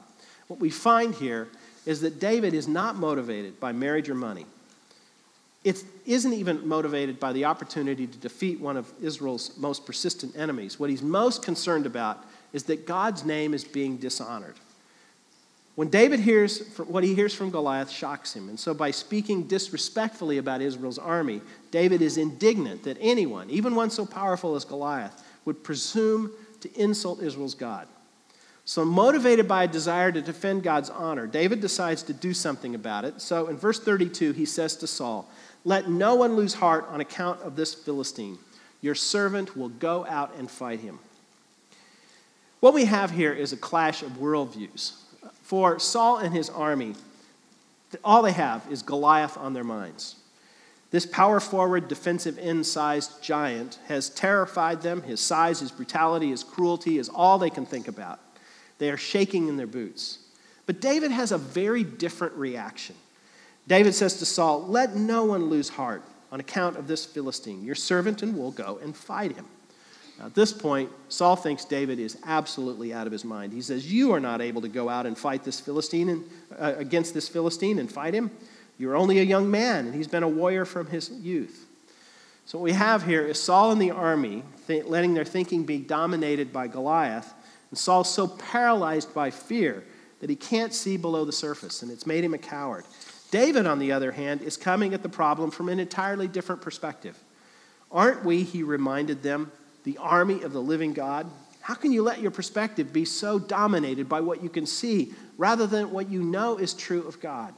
What 0.48 0.60
we 0.60 0.70
find 0.70 1.14
here 1.14 1.48
is 1.86 2.02
that 2.02 2.20
David 2.20 2.54
is 2.54 2.68
not 2.68 2.96
motivated 2.96 3.60
by 3.60 3.72
marriage 3.72 4.10
or 4.10 4.16
money. 4.16 4.46
It 5.64 5.84
isn't 6.06 6.34
even 6.34 6.68
motivated 6.68 7.20
by 7.20 7.34
the 7.34 7.46
opportunity 7.46 8.08
to 8.08 8.18
defeat 8.18 8.60
one 8.60 8.78
of 8.78 8.92
Israel's 9.02 9.58
most 9.58 9.86
persistent 9.86 10.36
enemies. 10.38 10.80
What 10.80 10.90
he's 10.90 11.02
most 11.02 11.44
concerned 11.44 11.86
about 11.86 12.26
is 12.54 12.64
that 12.64 12.86
God's 12.86 13.26
name 13.26 13.54
is 13.54 13.64
being 13.64 13.98
dishonored. 13.98 14.56
When 15.76 15.90
David 15.90 16.20
hears 16.20 16.76
what 16.78 17.04
he 17.04 17.16
hears 17.16 17.34
from 17.34 17.52
Goliath 17.52 17.90
shocks 17.90 18.36
him. 18.36 18.50
And 18.50 18.60
so 18.60 18.74
by 18.74 18.92
speaking 18.92 19.44
disrespectfully 19.44 20.38
about 20.38 20.62
Israel's 20.62 20.98
army, 20.98 21.42
David 21.72 22.02
is 22.02 22.18
indignant 22.18 22.84
that 22.84 22.98
anyone, 23.00 23.50
even 23.50 23.76
one 23.76 23.90
so 23.90 24.06
powerful 24.06 24.56
as 24.56 24.66
Goliath, 24.66 25.24
would 25.46 25.64
presume 25.64 26.32
to 26.62 26.82
insult 26.82 27.22
Israel's 27.22 27.56
God. 27.56 27.88
So, 28.66 28.86
motivated 28.86 29.48
by 29.48 29.64
a 29.64 29.68
desire 29.68 30.12
to 30.12 30.22
defend 30.22 30.62
God's 30.62 30.92
honor, 30.92 31.26
David 31.26 31.60
decides 31.60 32.04
to 32.04 32.14
do 32.14 32.36
something 32.36 32.76
about 32.76 33.04
it. 33.04 33.20
So, 33.20 33.48
in 33.48 33.58
verse 33.58 33.80
32, 33.80 34.34
he 34.34 34.46
says 34.46 34.76
to 34.76 34.86
Saul, 34.86 35.28
Let 35.66 35.90
no 35.90 36.16
one 36.16 36.36
lose 36.36 36.54
heart 36.56 36.88
on 36.90 37.02
account 37.02 37.42
of 37.42 37.56
this 37.56 37.74
Philistine. 37.74 38.38
Your 38.82 38.96
servant 38.96 39.58
will 39.58 39.70
go 39.70 40.06
out 40.06 40.36
and 40.36 40.50
fight 40.50 40.80
him. 40.80 41.00
What 42.60 42.74
we 42.74 42.86
have 42.86 43.12
here 43.12 43.34
is 43.34 43.54
a 43.54 43.58
clash 43.58 44.02
of 44.02 44.12
worldviews. 44.14 44.94
For 45.44 45.80
Saul 45.80 46.18
and 46.18 46.34
his 46.34 46.50
army, 46.50 46.96
all 48.04 48.22
they 48.22 48.32
have 48.32 48.66
is 48.70 48.82
Goliath 48.82 49.38
on 49.38 49.54
their 49.54 49.64
minds. 49.64 50.16
This 50.92 51.06
power 51.06 51.40
forward, 51.40 51.88
defensive 51.88 52.38
end 52.38 52.66
sized 52.66 53.22
giant 53.22 53.80
has 53.88 54.10
terrified 54.10 54.82
them. 54.82 55.04
His 55.04 55.20
size, 55.20 55.60
his 55.60 55.72
brutality, 55.72 56.30
his 56.30 56.44
cruelty 56.44 56.98
is 56.98 57.10
all 57.10 57.38
they 57.38 57.50
can 57.50 57.66
think 57.66 57.88
about. 57.88 58.20
They 58.80 58.90
are 58.90 58.98
shaking 58.98 59.48
in 59.48 59.58
their 59.58 59.68
boots. 59.68 60.20
But 60.66 60.82
David 60.82 61.12
has 61.12 61.32
a 61.32 61.38
very 61.38 61.84
different 61.84 62.34
reaction. 62.36 62.96
David 63.70 63.94
says 63.94 64.16
to 64.16 64.26
Saul, 64.26 64.66
Let 64.68 64.96
no 64.96 65.24
one 65.24 65.46
lose 65.46 65.70
heart 65.70 66.04
on 66.32 66.40
account 66.40 66.76
of 66.76 66.88
this 66.88 67.06
Philistine. 67.06 67.64
Your 67.64 67.76
servant 67.76 68.24
and 68.24 68.36
will 68.36 68.52
go 68.52 68.80
and 68.82 68.98
fight 68.98 69.36
him. 69.36 69.46
Now, 70.18 70.26
at 70.26 70.36
this 70.36 70.52
point, 70.52 70.90
Saul 71.08 71.36
thinks 71.36 71.64
David 71.64 72.00
is 72.00 72.18
absolutely 72.26 72.92
out 72.94 73.06
of 73.06 73.14
his 73.14 73.24
mind. 73.24 73.54
He 73.54 73.62
says, 73.62 73.92
You 73.92 74.12
are 74.12 74.20
not 74.20 74.42
able 74.42 74.62
to 74.64 74.68
go 74.68 74.90
out 74.90 75.06
and 75.06 75.16
fight 75.16 75.44
this 75.44 75.60
Philistine 75.60 76.10
and, 76.10 76.30
uh, 76.60 76.74
against 76.78 77.14
this 77.14 77.30
Philistine 77.30 77.78
and 77.78 77.90
fight 77.90 78.16
him. 78.16 78.32
You're 78.80 78.98
only 78.98 79.20
a 79.20 79.24
young 79.24 79.52
man, 79.52 79.86
and 79.86 79.94
he's 79.94 80.08
been 80.08 80.24
a 80.24 80.28
warrior 80.28 80.66
from 80.66 80.88
his 80.88 81.12
youth. 81.12 81.68
So, 82.46 82.58
what 82.58 82.64
we 82.64 82.72
have 82.72 83.04
here 83.04 83.22
is 83.22 83.42
Saul 83.42 83.72
and 83.72 83.80
the 83.80 83.92
army 83.92 84.44
th- 84.66 84.86
letting 84.86 85.14
their 85.14 85.26
thinking 85.26 85.64
be 85.64 85.78
dominated 85.78 86.52
by 86.52 86.68
Goliath 86.68 87.34
and 87.70 87.78
Saul's 87.78 88.12
so 88.12 88.28
paralyzed 88.28 89.14
by 89.14 89.30
fear 89.30 89.84
that 90.22 90.30
he 90.30 90.36
can't 90.36 90.74
see 90.74 90.98
below 90.98 91.24
the 91.24 91.32
surface, 91.32 91.84
and 91.84 91.92
it's 91.92 92.08
made 92.08 92.24
him 92.24 92.34
a 92.34 92.40
coward. 92.40 92.84
David, 93.32 93.66
on 93.66 93.80
the 93.80 93.92
other 93.92 94.12
hand, 94.12 94.42
is 94.42 94.58
coming 94.58 94.94
at 94.94 95.04
the 95.04 95.10
problem 95.10 95.52
from 95.52 95.70
an 95.70 95.80
entirely 95.80 96.28
different 96.28 96.62
perspective. 96.62 97.18
Aren't 97.92 98.26
we, 98.26 98.44
he 98.44 98.64
reminded 98.64 99.24
them, 99.24 99.52
the 99.84 99.98
army 99.98 100.42
of 100.44 100.54
the 100.54 100.62
living 100.62 100.94
God? 100.94 101.30
How 101.62 101.74
can 101.76 101.92
you 101.92 102.02
let 102.02 102.22
your 102.22 102.32
perspective 102.32 102.92
be 102.92 103.06
so 103.06 103.38
dominated 103.38 104.10
by 104.10 104.22
what 104.22 104.42
you 104.42 104.50
can 104.50 104.66
see 104.66 105.14
rather 105.38 105.68
than 105.68 105.92
what 105.92 106.10
you 106.10 106.24
know 106.24 106.58
is 106.58 106.74
true 106.74 107.08
of 107.08 107.20
God? 107.20 107.54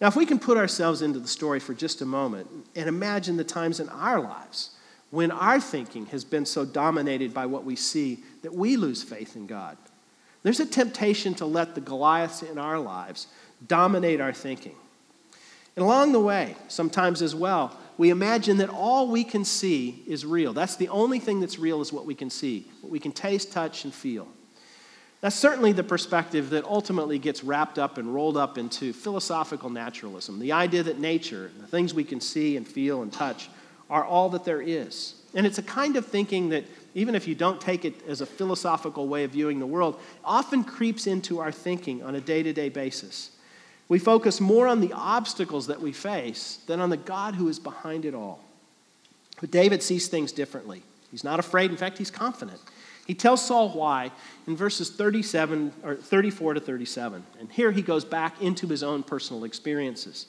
Now, 0.00 0.08
if 0.08 0.16
we 0.16 0.26
can 0.26 0.40
put 0.40 0.58
ourselves 0.58 1.00
into 1.00 1.20
the 1.20 1.28
story 1.28 1.60
for 1.60 1.74
just 1.74 2.02
a 2.02 2.06
moment 2.06 2.48
and 2.74 2.88
imagine 2.88 3.36
the 3.36 3.44
times 3.44 3.78
in 3.78 3.88
our 3.88 4.20
lives 4.20 4.70
when 5.10 5.30
our 5.30 5.60
thinking 5.60 6.06
has 6.06 6.24
been 6.24 6.46
so 6.46 6.64
dominated 6.64 7.32
by 7.32 7.46
what 7.46 7.64
we 7.64 7.76
see 7.76 8.18
that 8.42 8.54
we 8.54 8.76
lose 8.76 9.02
faith 9.02 9.36
in 9.36 9.46
God, 9.46 9.76
there's 10.42 10.58
a 10.58 10.66
temptation 10.66 11.34
to 11.34 11.46
let 11.46 11.74
the 11.74 11.80
Goliaths 11.80 12.42
in 12.42 12.58
our 12.58 12.78
lives 12.78 13.28
dominate 13.66 14.20
our 14.20 14.32
thinking. 14.32 14.74
And 15.76 15.84
along 15.84 16.12
the 16.12 16.20
way, 16.20 16.56
sometimes 16.68 17.22
as 17.22 17.34
well, 17.34 17.76
we 17.96 18.10
imagine 18.10 18.58
that 18.58 18.70
all 18.70 19.08
we 19.08 19.24
can 19.24 19.44
see 19.44 20.02
is 20.06 20.26
real. 20.26 20.52
That's 20.52 20.76
the 20.76 20.88
only 20.88 21.18
thing 21.18 21.40
that's 21.40 21.58
real 21.58 21.80
is 21.80 21.92
what 21.92 22.06
we 22.06 22.14
can 22.14 22.30
see, 22.30 22.66
what 22.80 22.90
we 22.90 22.98
can 22.98 23.12
taste, 23.12 23.52
touch, 23.52 23.84
and 23.84 23.92
feel. 23.92 24.28
That's 25.20 25.36
certainly 25.36 25.72
the 25.72 25.84
perspective 25.84 26.50
that 26.50 26.64
ultimately 26.64 27.18
gets 27.18 27.44
wrapped 27.44 27.78
up 27.78 27.96
and 27.96 28.12
rolled 28.12 28.36
up 28.36 28.58
into 28.58 28.92
philosophical 28.92 29.70
naturalism 29.70 30.40
the 30.40 30.52
idea 30.52 30.82
that 30.82 30.98
nature, 30.98 31.52
the 31.60 31.66
things 31.66 31.94
we 31.94 32.02
can 32.02 32.20
see 32.20 32.56
and 32.56 32.66
feel 32.66 33.02
and 33.02 33.12
touch, 33.12 33.48
are 33.88 34.04
all 34.04 34.30
that 34.30 34.44
there 34.44 34.60
is. 34.60 35.14
And 35.34 35.46
it's 35.46 35.58
a 35.58 35.62
kind 35.62 35.96
of 35.96 36.06
thinking 36.06 36.48
that, 36.48 36.64
even 36.94 37.14
if 37.14 37.28
you 37.28 37.34
don't 37.34 37.60
take 37.60 37.84
it 37.84 37.94
as 38.08 38.20
a 38.20 38.26
philosophical 38.26 39.06
way 39.06 39.24
of 39.24 39.30
viewing 39.30 39.60
the 39.60 39.66
world, 39.66 40.00
often 40.24 40.64
creeps 40.64 41.06
into 41.06 41.38
our 41.38 41.52
thinking 41.52 42.02
on 42.02 42.16
a 42.16 42.20
day 42.20 42.42
to 42.42 42.52
day 42.52 42.68
basis. 42.68 43.30
We 43.88 43.98
focus 43.98 44.40
more 44.40 44.66
on 44.66 44.80
the 44.80 44.92
obstacles 44.92 45.66
that 45.66 45.80
we 45.80 45.92
face 45.92 46.58
than 46.66 46.80
on 46.80 46.90
the 46.90 46.96
God 46.96 47.34
who 47.34 47.48
is 47.48 47.58
behind 47.58 48.04
it 48.04 48.14
all. 48.14 48.40
But 49.40 49.50
David 49.50 49.82
sees 49.82 50.08
things 50.08 50.32
differently. 50.32 50.82
He's 51.10 51.24
not 51.24 51.38
afraid, 51.38 51.70
in 51.70 51.76
fact, 51.76 51.98
he's 51.98 52.10
confident. 52.10 52.60
He 53.06 53.14
tells 53.14 53.44
Saul 53.44 53.70
why 53.70 54.12
in 54.46 54.56
verses 54.56 54.90
37 54.90 55.72
or 55.82 55.96
34 55.96 56.54
to 56.54 56.60
37. 56.60 57.24
And 57.40 57.50
here 57.50 57.72
he 57.72 57.82
goes 57.82 58.04
back 58.04 58.40
into 58.40 58.66
his 58.68 58.82
own 58.82 59.02
personal 59.02 59.44
experiences. 59.44 60.26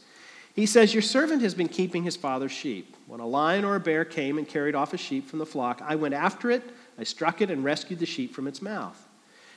He 0.55 0.65
says, 0.65 0.93
Your 0.93 1.01
servant 1.01 1.41
has 1.41 1.53
been 1.53 1.67
keeping 1.67 2.03
his 2.03 2.15
father's 2.15 2.51
sheep. 2.51 2.95
When 3.07 3.19
a 3.19 3.27
lion 3.27 3.65
or 3.65 3.75
a 3.75 3.79
bear 3.79 4.05
came 4.05 4.37
and 4.37 4.47
carried 4.47 4.75
off 4.75 4.93
a 4.93 4.97
sheep 4.97 5.27
from 5.27 5.39
the 5.39 5.45
flock, 5.45 5.81
I 5.83 5.95
went 5.95 6.13
after 6.13 6.51
it, 6.51 6.63
I 6.97 7.03
struck 7.03 7.41
it, 7.41 7.49
and 7.49 7.63
rescued 7.63 7.99
the 7.99 8.05
sheep 8.05 8.33
from 8.33 8.47
its 8.47 8.61
mouth. 8.61 9.07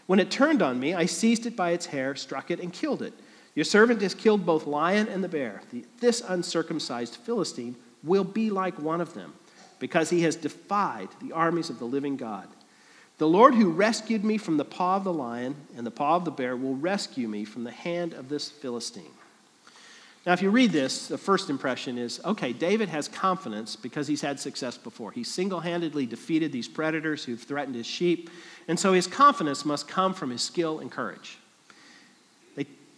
When 0.07 0.21
it 0.21 0.31
turned 0.31 0.62
on 0.62 0.79
me, 0.79 0.95
I 0.95 1.07
seized 1.07 1.47
it 1.47 1.57
by 1.57 1.71
its 1.71 1.87
hair, 1.87 2.15
struck 2.15 2.50
it, 2.50 2.61
and 2.61 2.73
killed 2.73 3.03
it. 3.03 3.12
Your 3.57 3.65
servant 3.65 4.03
has 4.03 4.15
killed 4.15 4.47
both 4.47 4.67
lion 4.67 5.09
and 5.09 5.25
the 5.25 5.29
bear. 5.29 5.63
This 5.99 6.21
uncircumcised 6.21 7.17
Philistine 7.17 7.75
will 8.05 8.23
be 8.23 8.51
like 8.51 8.79
one 8.79 9.01
of 9.01 9.15
them, 9.15 9.33
because 9.81 10.11
he 10.11 10.23
has 10.23 10.37
defied 10.37 11.09
the 11.21 11.33
armies 11.33 11.71
of 11.71 11.79
the 11.79 11.87
living 11.87 12.19
God. 12.19 12.47
The 13.17 13.27
Lord 13.27 13.55
who 13.55 13.71
rescued 13.71 14.25
me 14.25 14.37
from 14.37 14.59
the 14.59 14.65
paw 14.65 14.97
of 14.97 15.05
the 15.05 15.13
lion 15.13 15.57
and 15.75 15.87
the 15.87 15.91
paw 15.91 16.17
of 16.17 16.27
the 16.27 16.31
bear 16.31 16.55
will 16.55 16.77
rescue 16.77 17.29
me 17.29 17.47
from 17.47 17.65
the 17.65 17.71
hand 17.71 18.13
of 18.13 18.29
this 18.29 18.51
Philistine. 18.51 19.05
Now, 20.27 20.35
if 20.35 20.43
you 20.43 20.51
read 20.51 20.73
this, 20.73 21.07
the 21.07 21.17
first 21.17 21.49
impression 21.49 21.97
is 21.97 22.21
okay, 22.27 22.53
David 22.53 22.91
has 22.91 23.09
confidence 23.09 23.75
because 23.75 24.07
he's 24.07 24.21
had 24.21 24.39
success 24.39 24.77
before. 24.77 25.13
He 25.13 25.25
single 25.25 25.61
handedly 25.61 26.05
defeated 26.05 26.53
these 26.53 26.69
predators 26.69 27.25
who've 27.25 27.41
threatened 27.41 27.77
his 27.77 27.87
sheep, 27.87 28.29
and 28.69 28.79
so 28.79 28.93
his 28.93 29.07
confidence 29.07 29.65
must 29.65 29.89
come 29.89 30.13
from 30.13 30.29
his 30.29 30.43
skill 30.43 30.81
and 30.81 30.91
courage 30.91 31.39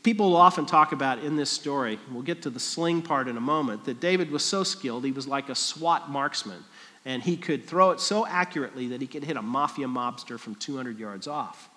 people 0.09 0.31
will 0.31 0.37
often 0.39 0.65
talk 0.65 0.93
about 0.93 1.19
in 1.19 1.37
this 1.37 1.51
story, 1.51 1.99
we'll 2.11 2.23
get 2.23 2.41
to 2.41 2.49
the 2.49 2.59
sling 2.59 3.03
part 3.03 3.29
in 3.29 3.37
a 3.37 3.41
moment, 3.43 3.85
that 3.85 4.01
David 4.01 4.31
was 4.31 4.43
so 4.43 4.65
skilled, 4.65 5.05
he 5.05 5.13
was 5.13 5.29
like 5.29 5.51
a 5.51 5.55
SWAT 5.55 6.09
marksman. 6.09 6.65
And 7.05 7.23
he 7.23 7.37
could 7.37 7.67
throw 7.67 7.91
it 7.91 8.01
so 8.01 8.27
accurately 8.27 8.89
that 8.89 9.03
he 9.03 9.07
could 9.07 9.23
hit 9.23 9.37
a 9.37 9.43
mafia 9.43 9.87
mobster 9.87 10.41
from 10.41 10.55
200 10.55 10.99
yards 10.99 11.27
off. 11.27 11.69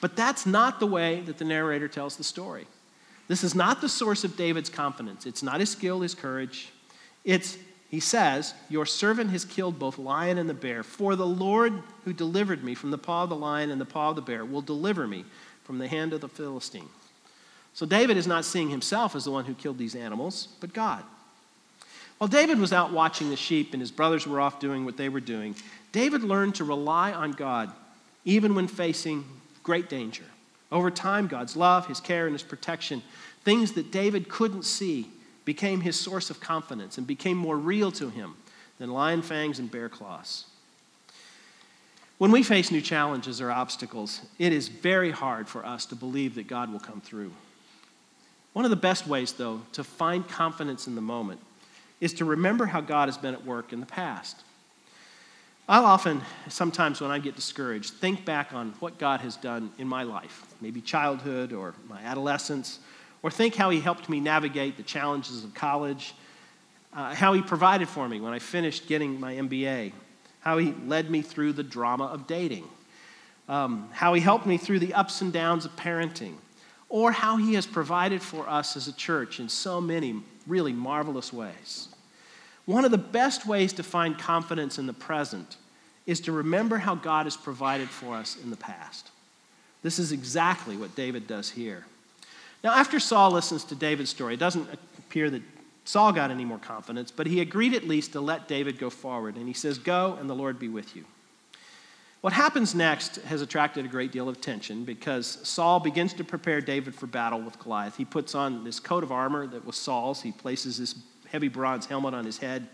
But 0.00 0.16
that's 0.16 0.44
not 0.44 0.80
the 0.80 0.88
way 0.88 1.20
that 1.20 1.38
the 1.38 1.44
narrator 1.44 1.86
tells 1.86 2.16
the 2.16 2.24
story. 2.24 2.66
This 3.28 3.44
is 3.44 3.54
not 3.54 3.80
the 3.80 3.88
source 3.88 4.24
of 4.24 4.36
David's 4.36 4.70
confidence. 4.70 5.24
It's 5.24 5.44
not 5.44 5.60
his 5.60 5.70
skill, 5.70 6.00
his 6.00 6.16
courage. 6.16 6.72
It's, 7.22 7.58
he 7.90 8.00
says, 8.00 8.54
Your 8.68 8.86
servant 8.86 9.30
has 9.30 9.44
killed 9.44 9.78
both 9.78 9.98
lion 9.98 10.38
and 10.38 10.50
the 10.50 10.54
bear. 10.54 10.82
For 10.82 11.14
the 11.14 11.26
Lord 11.26 11.74
who 12.04 12.12
delivered 12.12 12.64
me 12.64 12.74
from 12.74 12.90
the 12.90 12.98
paw 12.98 13.22
of 13.22 13.28
the 13.28 13.36
lion 13.36 13.70
and 13.70 13.80
the 13.80 13.84
paw 13.84 14.10
of 14.10 14.16
the 14.16 14.22
bear 14.22 14.44
will 14.44 14.62
deliver 14.62 15.06
me 15.06 15.24
from 15.62 15.78
the 15.78 15.86
hand 15.86 16.12
of 16.12 16.20
the 16.20 16.28
Philistine. 16.28 16.88
So 17.74 17.86
David 17.86 18.16
is 18.16 18.26
not 18.26 18.44
seeing 18.44 18.70
himself 18.70 19.14
as 19.14 19.24
the 19.24 19.30
one 19.30 19.44
who 19.44 19.54
killed 19.54 19.78
these 19.78 19.94
animals, 19.94 20.48
but 20.60 20.72
God. 20.72 21.04
While 22.18 22.28
David 22.28 22.58
was 22.58 22.72
out 22.72 22.92
watching 22.92 23.30
the 23.30 23.36
sheep 23.36 23.72
and 23.72 23.80
his 23.80 23.92
brothers 23.92 24.26
were 24.26 24.40
off 24.40 24.58
doing 24.58 24.84
what 24.84 24.96
they 24.96 25.08
were 25.08 25.20
doing, 25.20 25.54
David 25.92 26.22
learned 26.22 26.56
to 26.56 26.64
rely 26.64 27.12
on 27.12 27.30
God 27.32 27.70
even 28.24 28.54
when 28.54 28.66
facing 28.66 29.24
great 29.62 29.88
danger. 29.88 30.24
Over 30.70 30.90
time, 30.90 31.28
God's 31.28 31.56
love, 31.56 31.86
his 31.86 32.00
care, 32.00 32.26
and 32.26 32.34
his 32.34 32.42
protection, 32.42 33.02
things 33.44 33.72
that 33.72 33.90
David 33.90 34.28
couldn't 34.28 34.64
see, 34.64 35.08
became 35.44 35.80
his 35.80 35.98
source 35.98 36.28
of 36.28 36.40
confidence 36.40 36.98
and 36.98 37.06
became 37.06 37.38
more 37.38 37.56
real 37.56 37.90
to 37.92 38.10
him 38.10 38.34
than 38.78 38.90
lion 38.90 39.22
fangs 39.22 39.58
and 39.58 39.70
bear 39.70 39.88
claws. 39.88 40.44
When 42.18 42.32
we 42.32 42.42
face 42.42 42.70
new 42.70 42.82
challenges 42.82 43.40
or 43.40 43.50
obstacles, 43.50 44.20
it 44.38 44.52
is 44.52 44.68
very 44.68 45.10
hard 45.10 45.48
for 45.48 45.64
us 45.64 45.86
to 45.86 45.94
believe 45.94 46.34
that 46.34 46.48
God 46.48 46.70
will 46.70 46.80
come 46.80 47.00
through. 47.00 47.32
One 48.58 48.64
of 48.64 48.72
the 48.72 48.76
best 48.76 49.06
ways, 49.06 49.30
though, 49.34 49.60
to 49.74 49.84
find 49.84 50.26
confidence 50.26 50.88
in 50.88 50.96
the 50.96 51.00
moment 51.00 51.40
is 52.00 52.12
to 52.14 52.24
remember 52.24 52.66
how 52.66 52.80
God 52.80 53.08
has 53.08 53.16
been 53.16 53.32
at 53.32 53.46
work 53.46 53.72
in 53.72 53.78
the 53.78 53.86
past. 53.86 54.42
I'll 55.68 55.84
often, 55.84 56.22
sometimes 56.48 57.00
when 57.00 57.12
I 57.12 57.20
get 57.20 57.36
discouraged, 57.36 57.94
think 57.94 58.24
back 58.24 58.52
on 58.52 58.74
what 58.80 58.98
God 58.98 59.20
has 59.20 59.36
done 59.36 59.70
in 59.78 59.86
my 59.86 60.02
life, 60.02 60.44
maybe 60.60 60.80
childhood 60.80 61.52
or 61.52 61.72
my 61.88 62.00
adolescence, 62.00 62.80
or 63.22 63.30
think 63.30 63.54
how 63.54 63.70
He 63.70 63.78
helped 63.78 64.08
me 64.08 64.18
navigate 64.18 64.76
the 64.76 64.82
challenges 64.82 65.44
of 65.44 65.54
college, 65.54 66.16
uh, 66.92 67.14
how 67.14 67.34
He 67.34 67.42
provided 67.42 67.88
for 67.88 68.08
me 68.08 68.20
when 68.20 68.32
I 68.32 68.40
finished 68.40 68.88
getting 68.88 69.20
my 69.20 69.34
MBA, 69.34 69.92
how 70.40 70.58
He 70.58 70.74
led 70.84 71.12
me 71.12 71.22
through 71.22 71.52
the 71.52 71.62
drama 71.62 72.06
of 72.06 72.26
dating, 72.26 72.64
um, 73.48 73.88
how 73.92 74.14
He 74.14 74.20
helped 74.20 74.46
me 74.46 74.56
through 74.58 74.80
the 74.80 74.94
ups 74.94 75.20
and 75.20 75.32
downs 75.32 75.64
of 75.64 75.76
parenting, 75.76 76.34
or 76.88 77.12
how 77.12 77.36
he 77.36 77.54
has 77.54 77.66
provided 77.66 78.22
for 78.22 78.48
us 78.48 78.76
as 78.76 78.88
a 78.88 78.92
church 78.92 79.40
in 79.40 79.48
so 79.48 79.80
many 79.80 80.20
really 80.46 80.72
marvelous 80.72 81.32
ways. 81.32 81.88
One 82.64 82.84
of 82.84 82.90
the 82.90 82.98
best 82.98 83.46
ways 83.46 83.72
to 83.74 83.82
find 83.82 84.18
confidence 84.18 84.78
in 84.78 84.86
the 84.86 84.92
present 84.92 85.56
is 86.06 86.20
to 86.20 86.32
remember 86.32 86.78
how 86.78 86.94
God 86.94 87.26
has 87.26 87.36
provided 87.36 87.88
for 87.88 88.14
us 88.14 88.36
in 88.42 88.50
the 88.50 88.56
past. 88.56 89.10
This 89.82 89.98
is 89.98 90.12
exactly 90.12 90.76
what 90.76 90.96
David 90.96 91.26
does 91.26 91.50
here. 91.50 91.84
Now, 92.64 92.72
after 92.72 92.98
Saul 92.98 93.30
listens 93.30 93.64
to 93.64 93.74
David's 93.74 94.10
story, 94.10 94.34
it 94.34 94.40
doesn't 94.40 94.68
appear 94.98 95.30
that 95.30 95.42
Saul 95.84 96.12
got 96.12 96.30
any 96.30 96.44
more 96.44 96.58
confidence, 96.58 97.10
but 97.10 97.26
he 97.26 97.40
agreed 97.40 97.72
at 97.74 97.86
least 97.86 98.12
to 98.12 98.20
let 98.20 98.48
David 98.48 98.78
go 98.78 98.90
forward. 98.90 99.36
And 99.36 99.46
he 99.46 99.54
says, 99.54 99.78
Go, 99.78 100.18
and 100.20 100.28
the 100.28 100.34
Lord 100.34 100.58
be 100.58 100.68
with 100.68 100.96
you. 100.96 101.04
What 102.20 102.32
happens 102.32 102.74
next 102.74 103.16
has 103.26 103.42
attracted 103.42 103.84
a 103.84 103.88
great 103.88 104.10
deal 104.10 104.28
of 104.28 104.36
attention 104.36 104.84
because 104.84 105.38
Saul 105.44 105.78
begins 105.78 106.12
to 106.14 106.24
prepare 106.24 106.60
David 106.60 106.94
for 106.94 107.06
battle 107.06 107.40
with 107.40 107.60
Goliath. 107.60 107.96
He 107.96 108.04
puts 108.04 108.34
on 108.34 108.64
this 108.64 108.80
coat 108.80 109.04
of 109.04 109.12
armor 109.12 109.46
that 109.46 109.64
was 109.64 109.76
Saul's, 109.76 110.20
he 110.20 110.32
places 110.32 110.78
this 110.78 110.96
heavy 111.30 111.46
bronze 111.46 111.86
helmet 111.86 112.14
on 112.14 112.24
his 112.24 112.38
head. 112.38 112.66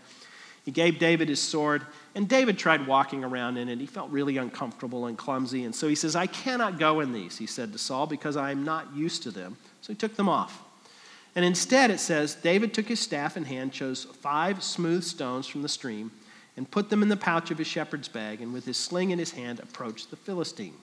He 0.63 0.71
gave 0.71 0.97
David 0.97 1.29
his 1.29 1.39
sword, 1.39 1.83
and 2.15 2.27
David 2.27 2.57
tried 2.57 2.87
walking 2.87 3.23
around 3.23 3.57
in 3.57 3.69
it. 3.69 3.79
He 3.79 3.85
felt 3.85 4.09
really 4.09 4.37
uncomfortable 4.37 5.05
and 5.05 5.15
clumsy, 5.15 5.63
and 5.63 5.75
so 5.75 5.87
he 5.87 5.93
says, 5.93 6.15
I 6.15 6.25
cannot 6.25 6.79
go 6.79 7.01
in 7.01 7.13
these, 7.13 7.37
he 7.37 7.45
said 7.45 7.71
to 7.73 7.77
Saul, 7.77 8.07
because 8.07 8.35
I 8.35 8.49
am 8.49 8.63
not 8.63 8.95
used 8.95 9.21
to 9.23 9.31
them. 9.31 9.57
So 9.81 9.93
he 9.93 9.97
took 9.97 10.15
them 10.15 10.27
off. 10.27 10.63
And 11.35 11.45
instead, 11.45 11.91
it 11.91 11.99
says, 11.99 12.33
David 12.33 12.73
took 12.73 12.87
his 12.87 12.99
staff 12.99 13.37
in 13.37 13.45
hand, 13.45 13.73
chose 13.73 14.05
five 14.05 14.63
smooth 14.63 15.03
stones 15.03 15.45
from 15.45 15.61
the 15.61 15.69
stream 15.69 16.09
and 16.57 16.69
put 16.69 16.89
them 16.89 17.01
in 17.01 17.09
the 17.09 17.17
pouch 17.17 17.51
of 17.51 17.57
his 17.57 17.67
shepherd's 17.67 18.07
bag, 18.07 18.41
and 18.41 18.53
with 18.53 18.65
his 18.65 18.77
sling 18.77 19.11
in 19.11 19.19
his 19.19 19.31
hand 19.31 19.59
approached 19.59 20.09
the 20.09 20.15
Philistine. 20.15 20.75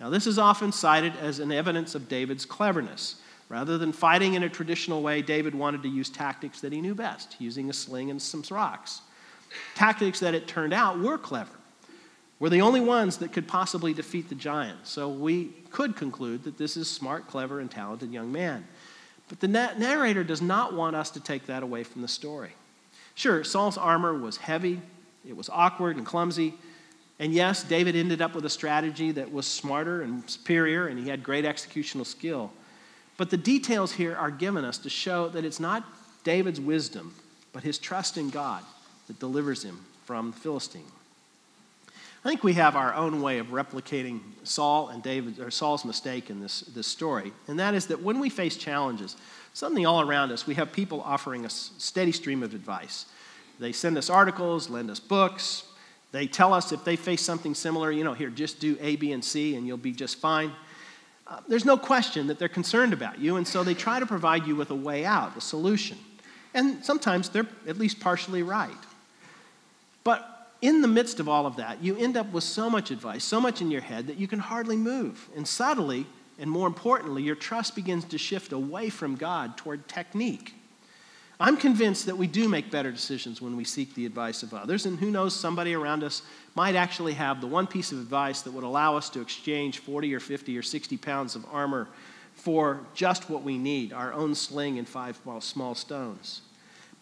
Now, 0.00 0.10
this 0.10 0.26
is 0.26 0.38
often 0.38 0.72
cited 0.72 1.12
as 1.20 1.38
an 1.38 1.52
evidence 1.52 1.94
of 1.94 2.08
David's 2.08 2.44
cleverness. 2.44 3.16
Rather 3.48 3.78
than 3.78 3.92
fighting 3.92 4.34
in 4.34 4.42
a 4.42 4.48
traditional 4.48 5.02
way, 5.02 5.22
David 5.22 5.54
wanted 5.54 5.82
to 5.82 5.88
use 5.88 6.08
tactics 6.08 6.60
that 6.62 6.72
he 6.72 6.80
knew 6.80 6.94
best, 6.94 7.36
using 7.38 7.68
a 7.68 7.72
sling 7.72 8.10
and 8.10 8.20
some 8.20 8.42
rocks. 8.50 9.02
Tactics 9.74 10.18
that 10.20 10.34
it 10.34 10.48
turned 10.48 10.72
out 10.72 10.98
were 10.98 11.18
clever, 11.18 11.52
were 12.40 12.48
the 12.48 12.62
only 12.62 12.80
ones 12.80 13.18
that 13.18 13.32
could 13.32 13.46
possibly 13.46 13.92
defeat 13.92 14.28
the 14.28 14.34
giant. 14.34 14.78
So 14.84 15.08
we 15.08 15.52
could 15.70 15.94
conclude 15.94 16.44
that 16.44 16.56
this 16.56 16.76
is 16.76 16.90
smart, 16.90 17.28
clever, 17.28 17.60
and 17.60 17.70
talented 17.70 18.10
young 18.10 18.32
man. 18.32 18.66
But 19.28 19.40
the 19.40 19.48
narrator 19.48 20.24
does 20.24 20.42
not 20.42 20.74
want 20.74 20.96
us 20.96 21.10
to 21.10 21.20
take 21.20 21.46
that 21.46 21.62
away 21.62 21.84
from 21.84 22.02
the 22.02 22.08
story. 22.08 22.52
Sure, 23.14 23.44
Saul's 23.44 23.78
armor 23.78 24.18
was 24.18 24.38
heavy, 24.38 24.80
it 25.26 25.36
was 25.36 25.48
awkward 25.48 25.96
and 25.96 26.06
clumsy. 26.06 26.54
And 27.18 27.32
yes, 27.32 27.62
David 27.62 27.94
ended 27.94 28.20
up 28.20 28.34
with 28.34 28.44
a 28.44 28.50
strategy 28.50 29.12
that 29.12 29.32
was 29.32 29.46
smarter 29.46 30.02
and 30.02 30.28
superior, 30.28 30.88
and 30.88 30.98
he 30.98 31.08
had 31.08 31.22
great 31.22 31.44
executional 31.44 32.06
skill. 32.06 32.50
But 33.16 33.30
the 33.30 33.36
details 33.36 33.92
here 33.92 34.16
are 34.16 34.30
given 34.30 34.64
us 34.64 34.78
to 34.78 34.90
show 34.90 35.28
that 35.28 35.44
it's 35.44 35.60
not 35.60 35.84
David's 36.24 36.60
wisdom, 36.60 37.14
but 37.52 37.62
his 37.62 37.78
trust 37.78 38.16
in 38.16 38.30
God 38.30 38.64
that 39.06 39.20
delivers 39.20 39.62
him 39.62 39.78
from 40.04 40.32
the 40.32 40.36
Philistine. 40.36 40.82
I 42.24 42.28
think 42.28 42.44
we 42.44 42.52
have 42.54 42.76
our 42.76 42.94
own 42.94 43.20
way 43.20 43.38
of 43.38 43.48
replicating 43.48 44.20
Saul 44.44 44.88
and 44.88 45.02
David, 45.02 45.40
or 45.40 45.50
Saul's 45.50 45.84
mistake 45.84 46.30
in 46.30 46.40
this, 46.40 46.60
this 46.60 46.86
story, 46.86 47.32
and 47.48 47.58
that 47.58 47.74
is 47.74 47.88
that 47.88 48.00
when 48.00 48.20
we 48.20 48.30
face 48.30 48.56
challenges, 48.56 49.16
suddenly 49.54 49.84
all 49.84 50.00
around 50.00 50.30
us, 50.30 50.46
we 50.46 50.54
have 50.54 50.72
people 50.72 51.00
offering 51.00 51.44
us 51.44 51.72
steady 51.78 52.12
stream 52.12 52.44
of 52.44 52.54
advice. 52.54 53.06
They 53.62 53.72
send 53.72 53.96
us 53.96 54.10
articles, 54.10 54.68
lend 54.68 54.90
us 54.90 54.98
books. 54.98 55.64
They 56.10 56.26
tell 56.26 56.52
us 56.52 56.72
if 56.72 56.84
they 56.84 56.96
face 56.96 57.22
something 57.22 57.54
similar, 57.54 57.90
you 57.90 58.04
know, 58.04 58.12
here, 58.12 58.28
just 58.28 58.60
do 58.60 58.76
A, 58.80 58.96
B, 58.96 59.12
and 59.12 59.24
C, 59.24 59.54
and 59.54 59.66
you'll 59.66 59.76
be 59.76 59.92
just 59.92 60.18
fine. 60.18 60.52
Uh, 61.26 61.38
there's 61.48 61.64
no 61.64 61.78
question 61.78 62.26
that 62.26 62.38
they're 62.38 62.48
concerned 62.48 62.92
about 62.92 63.18
you, 63.20 63.36
and 63.36 63.46
so 63.46 63.62
they 63.62 63.72
try 63.72 64.00
to 64.00 64.04
provide 64.04 64.46
you 64.46 64.56
with 64.56 64.70
a 64.70 64.74
way 64.74 65.04
out, 65.04 65.36
a 65.36 65.40
solution. 65.40 65.96
And 66.52 66.84
sometimes 66.84 67.30
they're 67.30 67.46
at 67.66 67.78
least 67.78 68.00
partially 68.00 68.42
right. 68.42 68.70
But 70.04 70.50
in 70.60 70.82
the 70.82 70.88
midst 70.88 71.20
of 71.20 71.28
all 71.28 71.46
of 71.46 71.56
that, 71.56 71.82
you 71.82 71.96
end 71.96 72.16
up 72.16 72.30
with 72.32 72.44
so 72.44 72.68
much 72.68 72.90
advice, 72.90 73.24
so 73.24 73.40
much 73.40 73.62
in 73.62 73.70
your 73.70 73.80
head 73.80 74.08
that 74.08 74.18
you 74.18 74.26
can 74.26 74.40
hardly 74.40 74.76
move. 74.76 75.28
And 75.36 75.46
subtly, 75.46 76.04
and 76.38 76.50
more 76.50 76.66
importantly, 76.66 77.22
your 77.22 77.36
trust 77.36 77.76
begins 77.76 78.04
to 78.06 78.18
shift 78.18 78.52
away 78.52 78.90
from 78.90 79.14
God 79.14 79.56
toward 79.56 79.88
technique. 79.88 80.54
I'm 81.42 81.56
convinced 81.56 82.06
that 82.06 82.16
we 82.16 82.28
do 82.28 82.48
make 82.48 82.70
better 82.70 82.92
decisions 82.92 83.42
when 83.42 83.56
we 83.56 83.64
seek 83.64 83.96
the 83.96 84.06
advice 84.06 84.44
of 84.44 84.54
others, 84.54 84.86
and 84.86 84.96
who 84.96 85.10
knows, 85.10 85.34
somebody 85.34 85.74
around 85.74 86.04
us 86.04 86.22
might 86.54 86.76
actually 86.76 87.14
have 87.14 87.40
the 87.40 87.48
one 87.48 87.66
piece 87.66 87.90
of 87.90 87.98
advice 87.98 88.42
that 88.42 88.52
would 88.52 88.62
allow 88.62 88.96
us 88.96 89.10
to 89.10 89.20
exchange 89.20 89.80
40 89.80 90.14
or 90.14 90.20
50 90.20 90.56
or 90.56 90.62
60 90.62 90.96
pounds 90.98 91.34
of 91.34 91.44
armor 91.50 91.88
for 92.36 92.86
just 92.94 93.28
what 93.28 93.42
we 93.42 93.58
need 93.58 93.92
our 93.92 94.12
own 94.12 94.36
sling 94.36 94.78
and 94.78 94.86
five 94.86 95.18
small 95.40 95.74
stones. 95.74 96.42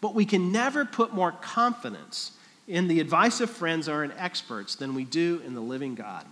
But 0.00 0.14
we 0.14 0.25
can 0.25 0.50
never 0.50 0.87
put 0.87 1.12
more 1.12 1.32
confidence 1.32 2.32
in 2.66 2.88
the 2.88 2.99
advice 3.00 3.42
of 3.42 3.50
friends 3.50 3.90
or 3.90 4.02
in 4.04 4.12
experts 4.12 4.75
than 4.75 4.94
we 4.94 5.04
do 5.04 5.42
in 5.44 5.52
the 5.52 5.61
living 5.61 5.94
God. 5.94 6.25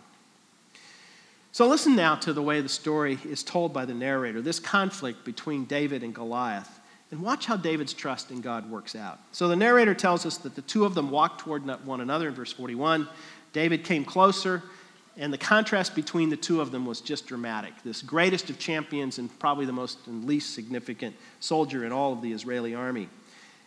So, 1.52 1.68
listen 1.68 1.94
now 1.94 2.14
to 2.14 2.32
the 2.32 2.40
way 2.40 2.62
the 2.62 2.70
story 2.70 3.18
is 3.28 3.42
told 3.42 3.74
by 3.74 3.84
the 3.84 3.92
narrator 3.92 4.40
this 4.40 4.60
conflict 4.60 5.26
between 5.26 5.66
David 5.66 6.02
and 6.02 6.14
Goliath. 6.14 6.77
And 7.10 7.22
watch 7.22 7.46
how 7.46 7.56
David's 7.56 7.94
trust 7.94 8.30
in 8.30 8.40
God 8.40 8.70
works 8.70 8.94
out. 8.94 9.18
So, 9.32 9.48
the 9.48 9.56
narrator 9.56 9.94
tells 9.94 10.26
us 10.26 10.36
that 10.38 10.54
the 10.54 10.62
two 10.62 10.84
of 10.84 10.94
them 10.94 11.10
walked 11.10 11.40
toward 11.40 11.64
one 11.86 12.00
another 12.00 12.28
in 12.28 12.34
verse 12.34 12.52
41. 12.52 13.08
David 13.54 13.82
came 13.82 14.04
closer, 14.04 14.62
and 15.16 15.32
the 15.32 15.38
contrast 15.38 15.94
between 15.94 16.28
the 16.28 16.36
two 16.36 16.60
of 16.60 16.70
them 16.70 16.84
was 16.84 17.00
just 17.00 17.26
dramatic. 17.26 17.72
This 17.82 18.02
greatest 18.02 18.50
of 18.50 18.58
champions 18.58 19.18
and 19.18 19.36
probably 19.38 19.64
the 19.64 19.72
most 19.72 20.06
and 20.06 20.26
least 20.26 20.54
significant 20.54 21.16
soldier 21.40 21.84
in 21.86 21.92
all 21.92 22.12
of 22.12 22.20
the 22.20 22.32
Israeli 22.32 22.74
army. 22.74 23.08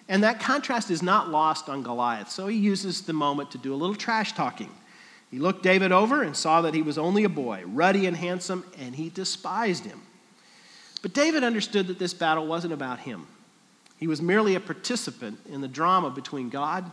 And 0.08 0.24
that 0.24 0.40
contrast 0.40 0.92
is 0.92 1.02
not 1.02 1.30
lost 1.30 1.68
on 1.68 1.84
Goliath, 1.84 2.30
so 2.30 2.48
he 2.48 2.58
uses 2.58 3.02
the 3.02 3.14
moment 3.14 3.52
to 3.52 3.58
do 3.58 3.74
a 3.74 3.76
little 3.76 3.96
trash 3.96 4.34
talking. 4.34 4.70
He 5.32 5.40
looked 5.40 5.64
David 5.64 5.92
over 5.92 6.22
and 6.22 6.36
saw 6.36 6.62
that 6.62 6.74
he 6.74 6.82
was 6.82 6.98
only 6.98 7.24
a 7.24 7.30
boy, 7.30 7.64
ruddy 7.66 8.06
and 8.06 8.18
handsome, 8.18 8.66
and 8.78 8.96
he 8.96 9.10
despised 9.10 9.86
him. 9.86 10.02
But 11.02 11.14
David 11.14 11.44
understood 11.44 11.88
that 11.88 12.00
this 12.00 12.14
battle 12.14 12.48
wasn't 12.48 12.74
about 12.74 13.00
him. 13.00 13.28
He 13.98 14.08
was 14.08 14.22
merely 14.22 14.56
a 14.56 14.60
participant 14.60 15.40
in 15.50 15.62
the 15.62 15.68
drama 15.68 16.10
between 16.10 16.50
God 16.50 16.90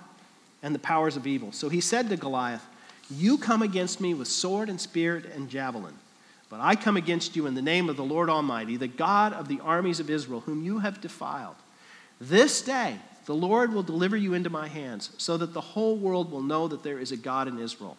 and 0.62 0.74
the 0.74 0.78
powers 0.78 1.16
of 1.16 1.26
evil. 1.26 1.52
So 1.52 1.68
he 1.68 1.80
said 1.80 2.08
to 2.08 2.16
Goliath, 2.16 2.64
You 3.10 3.38
come 3.38 3.62
against 3.62 4.00
me 4.00 4.14
with 4.14 4.28
sword 4.28 4.68
and 4.68 4.80
spear 4.80 5.22
and 5.34 5.48
javelin, 5.48 5.94
but 6.50 6.60
I 6.60 6.74
come 6.74 6.96
against 6.96 7.36
you 7.36 7.46
in 7.46 7.54
the 7.54 7.62
name 7.62 7.88
of 7.88 7.96
the 7.96 8.04
Lord 8.04 8.28
Almighty, 8.28 8.76
the 8.76 8.88
God 8.88 9.32
of 9.32 9.48
the 9.48 9.60
armies 9.60 10.00
of 10.00 10.10
Israel, 10.10 10.40
whom 10.40 10.62
you 10.62 10.78
have 10.80 11.00
defiled. 11.00 11.56
This 12.20 12.62
day 12.62 12.96
the 13.26 13.34
Lord 13.34 13.74
will 13.74 13.82
deliver 13.82 14.16
you 14.16 14.32
into 14.32 14.48
my 14.48 14.68
hands, 14.68 15.10
so 15.18 15.36
that 15.36 15.52
the 15.52 15.60
whole 15.60 15.96
world 15.96 16.32
will 16.32 16.42
know 16.42 16.66
that 16.66 16.82
there 16.82 16.98
is 16.98 17.12
a 17.12 17.16
God 17.16 17.46
in 17.46 17.58
Israel. 17.58 17.96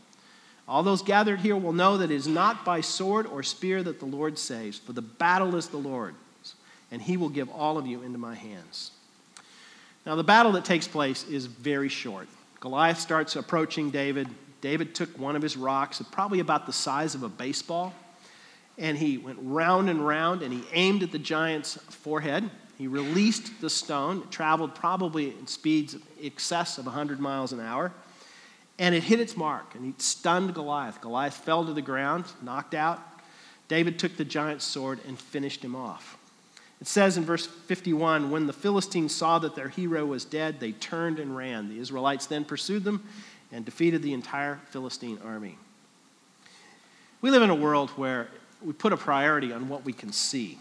All 0.69 0.83
those 0.83 1.01
gathered 1.01 1.39
here 1.39 1.57
will 1.57 1.73
know 1.73 1.97
that 1.97 2.11
it 2.11 2.15
is 2.15 2.27
not 2.27 2.63
by 2.63 2.81
sword 2.81 3.25
or 3.25 3.41
spear 3.41 3.81
that 3.81 3.99
the 3.99 4.05
Lord 4.05 4.37
saves, 4.37 4.77
for 4.77 4.93
the 4.93 5.01
battle 5.01 5.55
is 5.55 5.67
the 5.67 5.77
Lord's, 5.77 6.15
and 6.91 7.01
he 7.01 7.17
will 7.17 7.29
give 7.29 7.49
all 7.49 7.79
of 7.79 7.87
you 7.87 8.03
into 8.03 8.19
my 8.19 8.35
hands. 8.35 8.91
Now, 10.05 10.15
the 10.15 10.23
battle 10.23 10.51
that 10.51 10.65
takes 10.65 10.87
place 10.87 11.23
is 11.23 11.47
very 11.47 11.89
short. 11.89 12.27
Goliath 12.59 12.99
starts 12.99 13.35
approaching 13.35 13.89
David. 13.89 14.27
David 14.61 14.93
took 14.93 15.17
one 15.17 15.35
of 15.35 15.41
his 15.41 15.57
rocks, 15.57 16.03
probably 16.11 16.39
about 16.39 16.67
the 16.67 16.73
size 16.73 17.15
of 17.15 17.23
a 17.23 17.29
baseball, 17.29 17.95
and 18.77 18.95
he 18.95 19.17
went 19.17 19.39
round 19.41 19.89
and 19.89 20.05
round, 20.05 20.43
and 20.43 20.53
he 20.53 20.63
aimed 20.71 21.01
at 21.01 21.11
the 21.11 21.17
giant's 21.17 21.77
forehead. 21.77 22.47
He 22.77 22.85
released 22.85 23.59
the 23.59 23.71
stone, 23.71 24.19
it 24.19 24.29
traveled 24.29 24.75
probably 24.75 25.31
in 25.31 25.47
speeds 25.47 25.95
in 25.95 26.01
excess 26.21 26.77
of 26.77 26.85
100 26.85 27.19
miles 27.19 27.53
an 27.53 27.59
hour, 27.59 27.91
and 28.79 28.95
it 28.95 29.03
hit 29.03 29.19
its 29.19 29.35
mark, 29.35 29.75
and 29.75 29.85
he 29.85 29.93
stunned 29.97 30.55
Goliath. 30.55 31.01
Goliath 31.01 31.35
fell 31.35 31.65
to 31.65 31.73
the 31.73 31.81
ground, 31.81 32.25
knocked 32.41 32.73
out. 32.73 33.01
David 33.67 33.99
took 33.99 34.15
the 34.15 34.25
giant's 34.25 34.65
sword 34.65 34.99
and 35.05 35.19
finished 35.19 35.63
him 35.63 35.75
off. 35.75 36.17
It 36.81 36.87
says 36.87 37.17
in 37.17 37.25
verse 37.25 37.45
51 37.45 38.31
when 38.31 38.47
the 38.47 38.53
Philistines 38.53 39.13
saw 39.13 39.37
that 39.39 39.53
their 39.53 39.67
hero 39.67 40.05
was 40.05 40.23
dead, 40.23 40.61
they 40.61 40.71
turned 40.71 41.19
and 41.19 41.35
ran. 41.35 41.67
The 41.67 41.77
Israelites 41.77 42.25
then 42.25 42.45
pursued 42.45 42.85
them 42.85 43.03
and 43.51 43.65
defeated 43.65 44.01
the 44.01 44.13
entire 44.13 44.59
Philistine 44.69 45.19
army. 45.25 45.57
We 47.21 47.31
live 47.31 47.41
in 47.41 47.49
a 47.49 47.55
world 47.55 47.89
where 47.91 48.29
we 48.63 48.71
put 48.71 48.93
a 48.93 48.97
priority 48.97 49.51
on 49.51 49.67
what 49.67 49.83
we 49.83 49.91
can 49.91 50.13
see. 50.13 50.57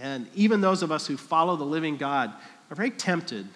And 0.00 0.26
even 0.34 0.60
those 0.60 0.82
of 0.82 0.90
us 0.90 1.06
who 1.06 1.16
follow 1.16 1.54
the 1.54 1.64
living 1.64 1.96
God 1.96 2.32
are 2.70 2.74
very 2.74 2.90
tempted 2.90 3.46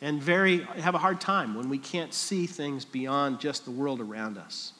and 0.00 0.22
very 0.22 0.60
have 0.78 0.94
a 0.94 0.98
hard 0.98 1.20
time 1.20 1.54
when 1.54 1.68
we 1.68 1.78
can't 1.78 2.12
see 2.12 2.46
things 2.46 2.84
beyond 2.84 3.40
just 3.40 3.64
the 3.64 3.70
world 3.70 4.00
around 4.00 4.38
us. 4.38 4.72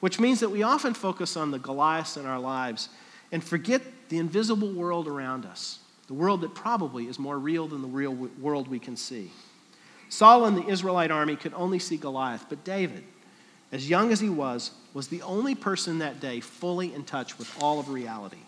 Which 0.00 0.20
means 0.20 0.40
that 0.40 0.50
we 0.50 0.62
often 0.62 0.94
focus 0.94 1.36
on 1.36 1.50
the 1.50 1.58
Goliaths 1.58 2.16
in 2.16 2.26
our 2.26 2.38
lives 2.38 2.88
and 3.32 3.42
forget 3.42 3.82
the 4.08 4.18
invisible 4.18 4.70
world 4.72 5.08
around 5.08 5.46
us, 5.46 5.78
the 6.06 6.14
world 6.14 6.42
that 6.42 6.54
probably 6.54 7.06
is 7.06 7.18
more 7.18 7.38
real 7.38 7.66
than 7.66 7.82
the 7.82 7.88
real 7.88 8.14
world 8.14 8.68
we 8.68 8.78
can 8.78 8.96
see. 8.96 9.30
Saul 10.08 10.44
and 10.44 10.56
the 10.56 10.66
Israelite 10.68 11.10
army 11.10 11.36
could 11.36 11.54
only 11.54 11.78
see 11.78 11.96
Goliath, 11.96 12.46
but 12.48 12.64
David, 12.64 13.04
as 13.72 13.90
young 13.90 14.12
as 14.12 14.20
he 14.20 14.28
was, 14.28 14.70
was 14.94 15.08
the 15.08 15.22
only 15.22 15.54
person 15.54 15.98
that 15.98 16.20
day 16.20 16.40
fully 16.40 16.94
in 16.94 17.04
touch 17.04 17.38
with 17.38 17.50
all 17.60 17.80
of 17.80 17.88
reality. 17.88 18.38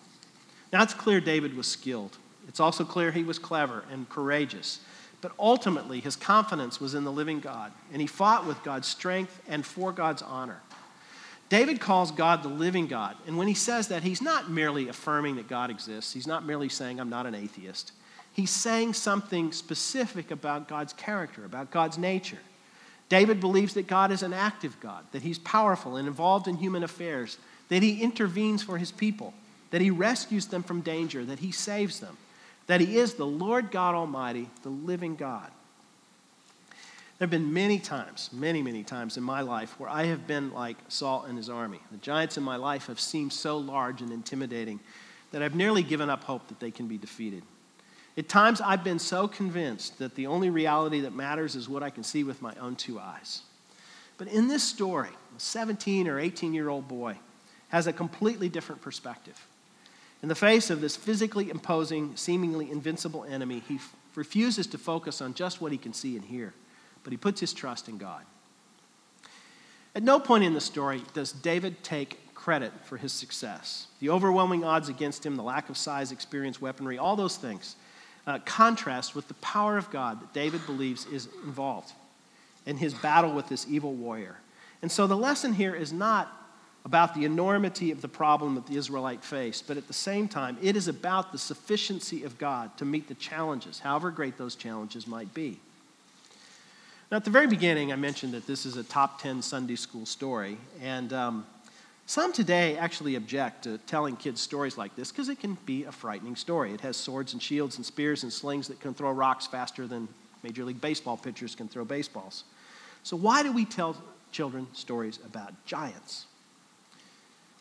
Now, 0.72 0.82
it's 0.82 0.94
clear 0.94 1.20
David 1.20 1.56
was 1.56 1.66
skilled. 1.66 2.16
It's 2.46 2.60
also 2.60 2.84
clear 2.84 3.10
he 3.10 3.24
was 3.24 3.38
clever 3.38 3.84
and 3.90 4.08
courageous. 4.08 4.80
But 5.20 5.32
ultimately, 5.38 6.00
his 6.00 6.16
confidence 6.16 6.80
was 6.80 6.94
in 6.94 7.04
the 7.04 7.12
living 7.12 7.40
God, 7.40 7.72
and 7.92 8.00
he 8.00 8.06
fought 8.06 8.46
with 8.46 8.62
God's 8.62 8.86
strength 8.86 9.40
and 9.48 9.66
for 9.66 9.92
God's 9.92 10.22
honor. 10.22 10.60
David 11.48 11.80
calls 11.80 12.10
God 12.10 12.42
the 12.42 12.48
living 12.48 12.86
God, 12.86 13.16
and 13.26 13.38
when 13.38 13.48
he 13.48 13.54
says 13.54 13.88
that, 13.88 14.02
he's 14.02 14.22
not 14.22 14.50
merely 14.50 14.88
affirming 14.88 15.36
that 15.36 15.48
God 15.48 15.70
exists, 15.70 16.12
he's 16.12 16.26
not 16.26 16.44
merely 16.44 16.68
saying, 16.68 17.00
I'm 17.00 17.10
not 17.10 17.26
an 17.26 17.34
atheist. 17.34 17.92
He's 18.32 18.50
saying 18.50 18.94
something 18.94 19.50
specific 19.52 20.30
about 20.30 20.68
God's 20.68 20.92
character, 20.92 21.44
about 21.44 21.70
God's 21.70 21.98
nature. 21.98 22.38
David 23.08 23.40
believes 23.40 23.74
that 23.74 23.86
God 23.86 24.12
is 24.12 24.22
an 24.22 24.34
active 24.34 24.78
God, 24.80 25.04
that 25.12 25.22
he's 25.22 25.38
powerful 25.38 25.96
and 25.96 26.06
involved 26.06 26.46
in 26.46 26.56
human 26.56 26.84
affairs, 26.84 27.38
that 27.70 27.82
he 27.82 28.02
intervenes 28.02 28.62
for 28.62 28.78
his 28.78 28.92
people 28.92 29.32
that 29.70 29.80
he 29.80 29.90
rescues 29.90 30.46
them 30.46 30.62
from 30.62 30.80
danger, 30.80 31.24
that 31.24 31.40
he 31.40 31.52
saves 31.52 32.00
them, 32.00 32.16
that 32.68 32.80
he 32.80 32.96
is 32.96 33.14
the 33.14 33.26
Lord 33.26 33.70
God 33.70 33.94
Almighty, 33.94 34.48
the 34.62 34.68
living 34.68 35.16
God. 35.16 35.50
There 37.18 37.26
have 37.26 37.30
been 37.30 37.52
many 37.52 37.80
times, 37.80 38.30
many, 38.32 38.62
many 38.62 38.84
times 38.84 39.16
in 39.16 39.24
my 39.24 39.40
life 39.40 39.80
where 39.80 39.90
I 39.90 40.04
have 40.04 40.28
been 40.28 40.52
like 40.52 40.76
Saul 40.86 41.24
and 41.24 41.36
his 41.36 41.50
army. 41.50 41.80
The 41.90 41.96
giants 41.96 42.36
in 42.36 42.44
my 42.44 42.54
life 42.54 42.86
have 42.86 43.00
seemed 43.00 43.32
so 43.32 43.58
large 43.58 44.02
and 44.02 44.12
intimidating 44.12 44.78
that 45.32 45.42
I've 45.42 45.56
nearly 45.56 45.82
given 45.82 46.08
up 46.08 46.22
hope 46.22 46.46
that 46.46 46.60
they 46.60 46.70
can 46.70 46.86
be 46.86 46.96
defeated. 46.96 47.42
At 48.16 48.28
times, 48.28 48.60
I've 48.60 48.84
been 48.84 48.98
so 48.98 49.26
convinced 49.26 49.98
that 49.98 50.14
the 50.14 50.28
only 50.28 50.50
reality 50.50 51.00
that 51.00 51.14
matters 51.14 51.56
is 51.56 51.68
what 51.68 51.82
I 51.82 51.90
can 51.90 52.04
see 52.04 52.22
with 52.22 52.40
my 52.40 52.54
own 52.60 52.76
two 52.76 53.00
eyes. 53.00 53.42
But 54.16 54.28
in 54.28 54.46
this 54.46 54.62
story, 54.62 55.10
a 55.36 55.40
17 55.40 56.06
or 56.06 56.20
18 56.20 56.54
year 56.54 56.68
old 56.68 56.86
boy 56.86 57.18
has 57.68 57.86
a 57.86 57.92
completely 57.92 58.48
different 58.48 58.80
perspective. 58.80 59.47
In 60.22 60.28
the 60.28 60.34
face 60.34 60.70
of 60.70 60.80
this 60.80 60.96
physically 60.96 61.48
imposing, 61.50 62.16
seemingly 62.16 62.70
invincible 62.70 63.24
enemy, 63.24 63.62
he 63.68 63.76
f- 63.76 63.94
refuses 64.14 64.66
to 64.68 64.78
focus 64.78 65.20
on 65.20 65.34
just 65.34 65.60
what 65.60 65.70
he 65.70 65.78
can 65.78 65.92
see 65.92 66.16
and 66.16 66.24
hear, 66.24 66.54
but 67.04 67.12
he 67.12 67.16
puts 67.16 67.40
his 67.40 67.52
trust 67.52 67.88
in 67.88 67.98
God. 67.98 68.22
At 69.94 70.02
no 70.02 70.18
point 70.18 70.44
in 70.44 70.54
the 70.54 70.60
story 70.60 71.02
does 71.14 71.32
David 71.32 71.82
take 71.82 72.34
credit 72.34 72.72
for 72.84 72.96
his 72.96 73.12
success. 73.12 73.88
The 74.00 74.10
overwhelming 74.10 74.64
odds 74.64 74.88
against 74.88 75.24
him, 75.24 75.36
the 75.36 75.42
lack 75.42 75.68
of 75.68 75.76
size, 75.76 76.12
experience, 76.12 76.60
weaponry, 76.60 76.98
all 76.98 77.16
those 77.16 77.36
things 77.36 77.76
uh, 78.26 78.38
contrast 78.44 79.14
with 79.14 79.26
the 79.28 79.34
power 79.34 79.78
of 79.78 79.90
God 79.90 80.20
that 80.20 80.34
David 80.34 80.64
believes 80.66 81.06
is 81.06 81.28
involved 81.44 81.92
in 82.66 82.76
his 82.76 82.92
battle 82.92 83.32
with 83.32 83.48
this 83.48 83.66
evil 83.68 83.94
warrior. 83.94 84.36
And 84.82 84.92
so 84.92 85.06
the 85.06 85.16
lesson 85.16 85.54
here 85.54 85.74
is 85.74 85.92
not 85.92 86.37
about 86.88 87.14
the 87.14 87.26
enormity 87.26 87.90
of 87.90 88.00
the 88.00 88.08
problem 88.08 88.54
that 88.54 88.66
the 88.66 88.74
Israelite 88.74 89.22
faced, 89.22 89.68
but 89.68 89.76
at 89.76 89.86
the 89.86 89.92
same 89.92 90.26
time, 90.26 90.56
it 90.62 90.74
is 90.74 90.88
about 90.88 91.32
the 91.32 91.38
sufficiency 91.38 92.24
of 92.24 92.38
God 92.38 92.74
to 92.78 92.86
meet 92.86 93.08
the 93.08 93.14
challenges, 93.14 93.78
however 93.78 94.10
great 94.10 94.38
those 94.38 94.54
challenges 94.54 95.06
might 95.06 95.34
be. 95.34 95.60
Now, 97.10 97.18
at 97.18 97.24
the 97.26 97.30
very 97.30 97.46
beginning, 97.46 97.92
I 97.92 97.96
mentioned 97.96 98.32
that 98.32 98.46
this 98.46 98.64
is 98.64 98.78
a 98.78 98.82
top 98.82 99.20
10 99.20 99.42
Sunday 99.42 99.76
school 99.76 100.06
story, 100.06 100.56
and 100.80 101.12
um, 101.12 101.46
some 102.06 102.32
today 102.32 102.78
actually 102.78 103.16
object 103.16 103.64
to 103.64 103.76
telling 103.86 104.16
kids 104.16 104.40
stories 104.40 104.78
like 104.78 104.96
this 104.96 105.12
because 105.12 105.28
it 105.28 105.40
can 105.40 105.58
be 105.66 105.84
a 105.84 105.92
frightening 105.92 106.36
story. 106.36 106.72
It 106.72 106.80
has 106.80 106.96
swords 106.96 107.34
and 107.34 107.42
shields 107.42 107.76
and 107.76 107.84
spears 107.84 108.22
and 108.22 108.32
slings 108.32 108.66
that 108.68 108.80
can 108.80 108.94
throw 108.94 109.12
rocks 109.12 109.46
faster 109.46 109.86
than 109.86 110.08
Major 110.42 110.64
League 110.64 110.80
Baseball 110.80 111.18
pitchers 111.18 111.54
can 111.54 111.68
throw 111.68 111.84
baseballs. 111.84 112.44
So, 113.02 113.14
why 113.14 113.42
do 113.42 113.52
we 113.52 113.66
tell 113.66 113.94
children 114.32 114.66
stories 114.72 115.18
about 115.26 115.52
giants? 115.66 116.24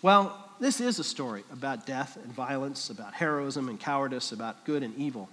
Well, 0.02 0.38
this 0.60 0.80
is 0.80 1.00
a 1.00 1.04
story 1.04 1.44
about 1.52 1.86
death 1.86 2.18
and 2.24 2.32
violence, 2.32 2.90
about 2.90 3.14
heroism 3.14 3.68
and 3.68 3.80
cowardice, 3.80 4.32
about 4.32 4.64
good 4.64 4.84
and 4.84 4.96
evil. 4.96 5.28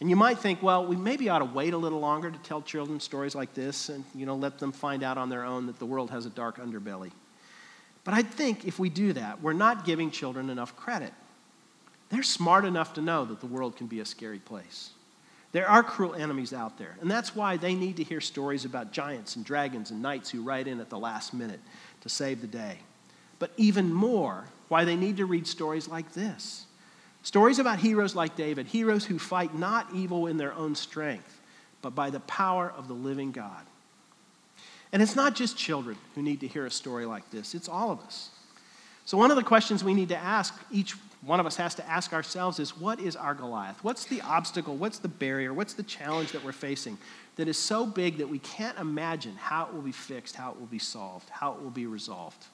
And 0.00 0.10
you 0.10 0.16
might 0.16 0.38
think, 0.38 0.62
well, 0.62 0.84
we 0.84 0.96
maybe 0.96 1.28
ought 1.28 1.38
to 1.38 1.44
wait 1.44 1.72
a 1.72 1.78
little 1.78 2.00
longer 2.00 2.30
to 2.30 2.38
tell 2.40 2.60
children 2.60 3.00
stories 3.00 3.34
like 3.34 3.54
this 3.54 3.88
and, 3.88 4.04
you 4.14 4.26
know, 4.26 4.34
let 4.34 4.58
them 4.58 4.72
find 4.72 5.02
out 5.02 5.16
on 5.16 5.28
their 5.28 5.44
own 5.44 5.66
that 5.66 5.78
the 5.78 5.86
world 5.86 6.10
has 6.10 6.26
a 6.26 6.30
dark 6.30 6.58
underbelly. 6.58 7.12
But 8.04 8.14
I 8.14 8.22
think 8.22 8.66
if 8.66 8.78
we 8.78 8.90
do 8.90 9.12
that, 9.12 9.40
we're 9.40 9.52
not 9.52 9.84
giving 9.84 10.10
children 10.10 10.50
enough 10.50 10.76
credit. 10.76 11.12
They're 12.10 12.22
smart 12.22 12.64
enough 12.64 12.94
to 12.94 13.00
know 13.00 13.24
that 13.24 13.40
the 13.40 13.46
world 13.46 13.76
can 13.76 13.86
be 13.86 14.00
a 14.00 14.04
scary 14.04 14.40
place. 14.40 14.90
There 15.52 15.68
are 15.68 15.82
cruel 15.82 16.14
enemies 16.14 16.52
out 16.52 16.78
there, 16.78 16.96
and 17.00 17.10
that's 17.10 17.36
why 17.36 17.56
they 17.56 17.74
need 17.74 17.96
to 17.98 18.04
hear 18.04 18.20
stories 18.20 18.64
about 18.64 18.92
giants 18.92 19.36
and 19.36 19.44
dragons 19.44 19.90
and 19.90 20.02
knights 20.02 20.30
who 20.30 20.42
ride 20.42 20.66
in 20.66 20.80
at 20.80 20.90
the 20.90 20.98
last 20.98 21.32
minute 21.32 21.60
to 22.00 22.08
save 22.08 22.40
the 22.40 22.46
day. 22.46 22.78
But 23.42 23.50
even 23.56 23.92
more, 23.92 24.44
why 24.68 24.84
they 24.84 24.94
need 24.94 25.16
to 25.16 25.26
read 25.26 25.48
stories 25.48 25.88
like 25.88 26.12
this 26.12 26.64
Stories 27.24 27.58
about 27.58 27.80
heroes 27.80 28.14
like 28.14 28.36
David, 28.36 28.68
heroes 28.68 29.04
who 29.04 29.18
fight 29.18 29.52
not 29.52 29.88
evil 29.92 30.28
in 30.28 30.36
their 30.36 30.52
own 30.52 30.76
strength, 30.76 31.40
but 31.80 31.92
by 31.92 32.08
the 32.10 32.20
power 32.20 32.72
of 32.76 32.86
the 32.86 32.94
living 32.94 33.32
God. 33.32 33.64
And 34.92 35.02
it's 35.02 35.16
not 35.16 35.34
just 35.34 35.56
children 35.56 35.96
who 36.14 36.22
need 36.22 36.38
to 36.38 36.46
hear 36.46 36.66
a 36.66 36.70
story 36.70 37.04
like 37.04 37.28
this, 37.32 37.56
it's 37.56 37.68
all 37.68 37.90
of 37.90 37.98
us. 38.02 38.30
So, 39.06 39.18
one 39.18 39.32
of 39.32 39.36
the 39.36 39.42
questions 39.42 39.82
we 39.82 39.92
need 39.92 40.10
to 40.10 40.16
ask, 40.16 40.54
each 40.70 40.92
one 41.22 41.40
of 41.40 41.46
us 41.46 41.56
has 41.56 41.74
to 41.74 41.88
ask 41.90 42.12
ourselves, 42.12 42.60
is 42.60 42.78
what 42.78 43.00
is 43.00 43.16
our 43.16 43.34
Goliath? 43.34 43.82
What's 43.82 44.04
the 44.04 44.20
obstacle? 44.20 44.76
What's 44.76 44.98
the 44.98 45.08
barrier? 45.08 45.52
What's 45.52 45.74
the 45.74 45.82
challenge 45.82 46.30
that 46.30 46.44
we're 46.44 46.52
facing 46.52 46.96
that 47.34 47.48
is 47.48 47.58
so 47.58 47.86
big 47.86 48.18
that 48.18 48.28
we 48.28 48.38
can't 48.38 48.78
imagine 48.78 49.34
how 49.34 49.66
it 49.66 49.74
will 49.74 49.82
be 49.82 49.90
fixed, 49.90 50.36
how 50.36 50.52
it 50.52 50.60
will 50.60 50.66
be 50.66 50.78
solved, 50.78 51.28
how 51.28 51.54
it 51.54 51.60
will 51.60 51.70
be 51.70 51.86
resolved? 51.86 52.46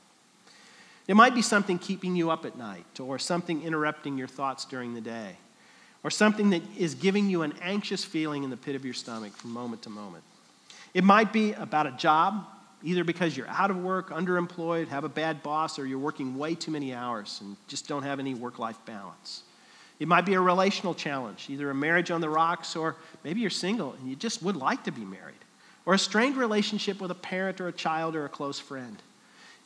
It 1.09 1.17
might 1.17 1.35
be 1.35 1.43
something 1.43 1.79
keeping 1.79 2.15
you 2.15 2.31
up 2.31 2.45
at 2.45 2.59
night, 2.59 3.01
or 3.01 3.19
something 3.19 3.63
interrupting 3.63 4.19
your 4.19 4.29
thoughts 4.29 4.67
during 4.67 4.93
the 4.95 5.01
day, 5.01 5.37
or 6.05 6.11
something 6.11 6.51
that 6.51 6.63
is 6.77 6.95
giving 6.95 7.31
you 7.31 7.43
an 7.43 7.55
anxious 7.63 8.05
feeling 8.05 8.45
in 8.45 8.51
the 8.51 8.59
pit 8.59 8.77
of 8.77 8.85
your 8.85 8.95
stomach 8.95 9.35
from 9.35 9.51
moment 9.53 9.83
to 9.83 9.91
moment. 9.91 10.23
It 10.93 11.05
might 11.05 11.33
be 11.33 11.55
about 11.55 11.87
a 11.87 11.93
job, 11.93 12.45
either 12.83 13.05
because 13.05 13.37
you're 13.37 13.49
out 13.49 13.71
of 13.71 13.79
work, 13.79 14.11
underemployed, 14.11 14.89
have 14.89 15.05
a 15.05 15.09
bad 15.09 15.43
boss, 15.43 15.79
or 15.79 15.87
you're 15.87 15.99
working 15.99 16.37
way 16.37 16.55
too 16.55 16.71
many 16.71 16.95
hours 16.95 17.39
and 17.43 17.57
just 17.69 17.89
don't 17.89 18.03
have 18.03 18.21
any 18.21 18.35
work 18.35 18.59
life 18.59 18.79
balance. 18.85 19.45
It 19.99 20.09
might 20.09 20.27
be 20.27 20.35
a 20.35 20.41
relational 20.41 20.95
challenge, 20.95 21.47
either 21.49 21.71
a 21.71 21.75
marriage 21.75 22.11
on 22.11 22.21
the 22.21 22.29
rocks, 22.29 22.77
or 22.77 22.97
maybe 23.25 23.41
you're 23.41 23.51
single 23.51 23.95
and 23.95 24.09
you 24.09 24.15
just 24.15 24.43
would 24.43 24.57
like 24.57 24.85
to 24.85 24.93
be 24.93 25.05
married, 25.05 25.35
or 25.87 25.95
a 25.95 25.99
strained 25.99 26.37
relationship 26.37 27.01
with 27.01 27.11
a 27.11 27.17
parent 27.17 27.63
or 27.63 27.69
a 27.69 27.73
child 27.73 28.15
or 28.15 28.27
a 28.27 28.29
close 28.29 28.59
friend. 28.61 29.03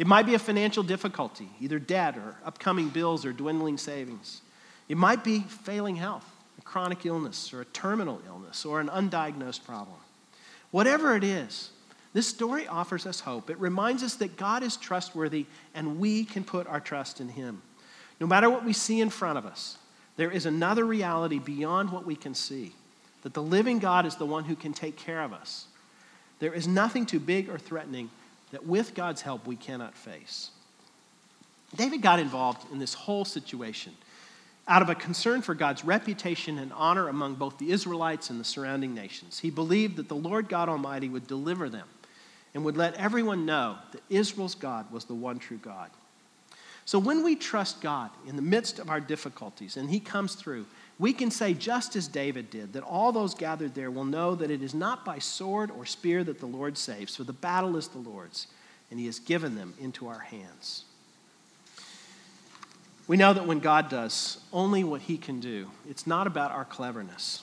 It 0.02 0.08
might 0.08 0.26
be 0.26 0.34
a 0.34 0.38
financial 0.40 0.82
difficulty, 0.82 1.48
either 1.60 1.78
debt 1.78 2.16
or 2.16 2.34
upcoming 2.44 2.88
bills 2.88 3.24
or 3.24 3.32
dwindling 3.32 3.78
savings. 3.78 4.40
It 4.88 4.96
might 4.96 5.22
be 5.22 5.38
failing 5.42 5.94
health, 5.94 6.28
a 6.58 6.62
chronic 6.62 7.06
illness 7.06 7.54
or 7.54 7.60
a 7.60 7.66
terminal 7.66 8.20
illness 8.26 8.64
or 8.64 8.80
an 8.80 8.88
undiagnosed 8.88 9.62
problem. 9.62 9.98
Whatever 10.72 11.14
it 11.14 11.22
is, 11.22 11.70
this 12.14 12.26
story 12.26 12.66
offers 12.66 13.06
us 13.06 13.20
hope. 13.20 13.48
It 13.48 13.60
reminds 13.60 14.02
us 14.02 14.16
that 14.16 14.36
God 14.36 14.64
is 14.64 14.76
trustworthy 14.76 15.46
and 15.72 16.00
we 16.00 16.24
can 16.24 16.42
put 16.42 16.66
our 16.66 16.80
trust 16.80 17.20
in 17.20 17.28
Him. 17.28 17.62
No 18.18 18.26
matter 18.26 18.50
what 18.50 18.64
we 18.64 18.72
see 18.72 19.00
in 19.00 19.08
front 19.08 19.38
of 19.38 19.46
us, 19.46 19.78
there 20.16 20.32
is 20.32 20.46
another 20.46 20.84
reality 20.84 21.38
beyond 21.38 21.92
what 21.92 22.04
we 22.04 22.16
can 22.16 22.34
see 22.34 22.72
that 23.22 23.34
the 23.34 23.40
living 23.40 23.78
God 23.78 24.04
is 24.04 24.16
the 24.16 24.26
one 24.26 24.42
who 24.42 24.56
can 24.56 24.72
take 24.72 24.96
care 24.96 25.22
of 25.22 25.32
us. 25.32 25.66
There 26.40 26.52
is 26.52 26.66
nothing 26.66 27.06
too 27.06 27.20
big 27.20 27.48
or 27.48 27.56
threatening 27.56 28.10
that 28.52 28.66
with 28.66 28.94
God's 28.94 29.22
help 29.22 29.46
we 29.46 29.56
cannot 29.56 29.96
face. 29.96 30.50
David 31.74 32.02
got 32.02 32.18
involved 32.18 32.70
in 32.70 32.78
this 32.78 32.94
whole 32.94 33.24
situation 33.24 33.94
out 34.68 34.82
of 34.82 34.88
a 34.88 34.94
concern 34.94 35.42
for 35.42 35.54
God's 35.54 35.84
reputation 35.84 36.58
and 36.58 36.72
honor 36.72 37.08
among 37.08 37.34
both 37.34 37.58
the 37.58 37.72
Israelites 37.72 38.30
and 38.30 38.38
the 38.38 38.44
surrounding 38.44 38.94
nations. 38.94 39.40
He 39.40 39.50
believed 39.50 39.96
that 39.96 40.08
the 40.08 40.14
Lord 40.14 40.48
God 40.48 40.68
Almighty 40.68 41.08
would 41.08 41.26
deliver 41.26 41.68
them 41.68 41.88
and 42.54 42.64
would 42.64 42.76
let 42.76 42.94
everyone 42.94 43.44
know 43.44 43.78
that 43.90 44.02
Israel's 44.08 44.54
God 44.54 44.90
was 44.92 45.06
the 45.06 45.14
one 45.14 45.38
true 45.38 45.56
God. 45.56 45.90
So 46.84 46.98
when 46.98 47.24
we 47.24 47.36
trust 47.36 47.80
God 47.80 48.10
in 48.26 48.36
the 48.36 48.42
midst 48.42 48.78
of 48.78 48.90
our 48.90 49.00
difficulties 49.00 49.76
and 49.76 49.90
He 49.90 50.00
comes 50.00 50.34
through, 50.34 50.66
we 51.02 51.12
can 51.12 51.32
say, 51.32 51.52
just 51.52 51.96
as 51.96 52.06
David 52.06 52.48
did, 52.48 52.74
that 52.74 52.84
all 52.84 53.10
those 53.10 53.34
gathered 53.34 53.74
there 53.74 53.90
will 53.90 54.04
know 54.04 54.36
that 54.36 54.52
it 54.52 54.62
is 54.62 54.72
not 54.72 55.04
by 55.04 55.18
sword 55.18 55.68
or 55.72 55.84
spear 55.84 56.22
that 56.22 56.38
the 56.38 56.46
Lord 56.46 56.78
saves, 56.78 57.16
for 57.16 57.24
the 57.24 57.32
battle 57.32 57.76
is 57.76 57.88
the 57.88 57.98
Lord's, 57.98 58.46
and 58.88 59.00
he 59.00 59.06
has 59.06 59.18
given 59.18 59.56
them 59.56 59.74
into 59.80 60.06
our 60.06 60.20
hands. 60.20 60.84
We 63.08 63.16
know 63.16 63.32
that 63.32 63.48
when 63.48 63.58
God 63.58 63.88
does 63.88 64.38
only 64.52 64.84
what 64.84 65.00
he 65.00 65.18
can 65.18 65.40
do, 65.40 65.72
it's 65.90 66.06
not 66.06 66.28
about 66.28 66.52
our 66.52 66.64
cleverness. 66.64 67.42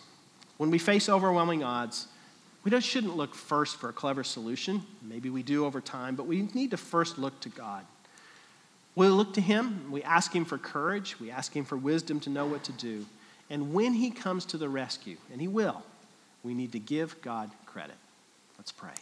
When 0.55 0.71
we 0.71 0.77
face 0.77 1.09
overwhelming 1.09 1.61
odds, 1.61 2.07
we 2.63 2.71
just 2.71 2.87
shouldn't 2.87 3.17
look 3.17 3.35
first 3.35 3.75
for 3.75 3.89
a 3.89 3.93
clever 3.93 4.23
solution. 4.23 4.83
Maybe 5.01 5.29
we 5.29 5.43
do 5.43 5.65
over 5.65 5.81
time, 5.81 6.15
but 6.15 6.27
we 6.27 6.43
need 6.53 6.71
to 6.71 6.77
first 6.77 7.19
look 7.19 7.37
to 7.41 7.49
God. 7.49 7.83
We 8.95 9.07
look 9.07 9.33
to 9.33 9.41
him, 9.41 9.91
we 9.91 10.01
ask 10.03 10.33
him 10.33 10.45
for 10.45 10.57
courage, 10.57 11.19
we 11.19 11.29
ask 11.29 11.53
him 11.53 11.65
for 11.65 11.75
wisdom 11.75 12.21
to 12.21 12.29
know 12.29 12.45
what 12.45 12.63
to 12.63 12.71
do. 12.71 13.05
And 13.49 13.73
when 13.73 13.93
he 13.93 14.11
comes 14.11 14.45
to 14.45 14.57
the 14.57 14.69
rescue, 14.69 15.17
and 15.31 15.41
he 15.41 15.47
will, 15.47 15.81
we 16.43 16.53
need 16.53 16.71
to 16.73 16.79
give 16.79 17.19
God 17.21 17.49
credit. 17.65 17.95
Let's 18.57 18.71
pray. 18.71 18.93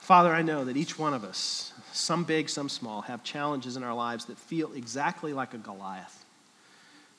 Father, 0.00 0.32
I 0.32 0.42
know 0.42 0.64
that 0.64 0.76
each 0.76 0.98
one 0.98 1.14
of 1.14 1.22
us, 1.22 1.72
some 1.92 2.24
big, 2.24 2.48
some 2.48 2.68
small, 2.68 3.02
have 3.02 3.22
challenges 3.22 3.76
in 3.76 3.84
our 3.84 3.94
lives 3.94 4.24
that 4.24 4.38
feel 4.38 4.72
exactly 4.72 5.32
like 5.32 5.54
a 5.54 5.58
Goliath. 5.58 6.24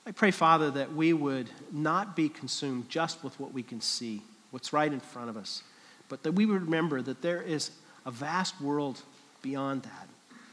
I 0.05 0.11
pray, 0.11 0.31
Father, 0.31 0.71
that 0.71 0.93
we 0.93 1.13
would 1.13 1.49
not 1.71 2.15
be 2.15 2.29
consumed 2.29 2.89
just 2.89 3.23
with 3.23 3.39
what 3.39 3.53
we 3.53 3.61
can 3.61 3.79
see, 3.79 4.23
what's 4.49 4.73
right 4.73 4.91
in 4.91 4.99
front 4.99 5.29
of 5.29 5.37
us, 5.37 5.61
but 6.09 6.23
that 6.23 6.31
we 6.31 6.47
would 6.47 6.63
remember 6.63 7.01
that 7.03 7.21
there 7.21 7.41
is 7.41 7.69
a 8.05 8.11
vast 8.11 8.59
world 8.59 9.01
beyond 9.43 9.83
that, 9.83 10.07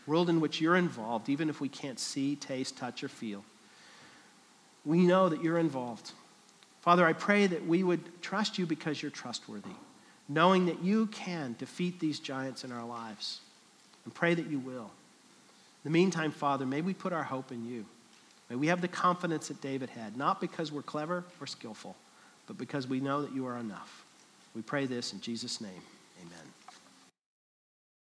world 0.06 0.28
in 0.28 0.40
which 0.40 0.60
you're 0.60 0.76
involved, 0.76 1.30
even 1.30 1.48
if 1.48 1.60
we 1.60 1.68
can't 1.68 1.98
see, 1.98 2.36
taste, 2.36 2.76
touch, 2.76 3.02
or 3.02 3.08
feel 3.08 3.42
we 4.86 5.04
know 5.04 5.28
that 5.28 5.42
you're 5.42 5.58
involved. 5.58 6.12
Father, 6.80 7.04
I 7.04 7.12
pray 7.12 7.48
that 7.48 7.66
we 7.66 7.82
would 7.82 8.22
trust 8.22 8.58
you 8.58 8.64
because 8.64 9.02
you're 9.02 9.10
trustworthy, 9.10 9.74
knowing 10.28 10.66
that 10.66 10.82
you 10.82 11.06
can 11.08 11.56
defeat 11.58 11.98
these 11.98 12.20
giants 12.20 12.62
in 12.62 12.70
our 12.70 12.86
lives, 12.86 13.40
and 14.04 14.14
pray 14.14 14.34
that 14.34 14.46
you 14.46 14.60
will. 14.60 14.90
In 15.84 15.90
the 15.92 15.98
meantime, 15.98 16.30
Father, 16.30 16.64
may 16.64 16.80
we 16.80 16.94
put 16.94 17.12
our 17.12 17.24
hope 17.24 17.50
in 17.50 17.68
you. 17.68 17.84
May 18.48 18.54
we 18.54 18.68
have 18.68 18.80
the 18.80 18.88
confidence 18.88 19.48
that 19.48 19.60
David 19.60 19.90
had, 19.90 20.16
not 20.16 20.40
because 20.40 20.70
we're 20.70 20.82
clever 20.82 21.24
or 21.40 21.48
skillful, 21.48 21.96
but 22.46 22.56
because 22.56 22.86
we 22.86 23.00
know 23.00 23.22
that 23.22 23.34
you 23.34 23.46
are 23.46 23.58
enough. 23.58 24.04
We 24.54 24.62
pray 24.62 24.86
this 24.86 25.12
in 25.12 25.20
Jesus' 25.20 25.60
name. 25.60 25.82
Amen. 26.20 26.55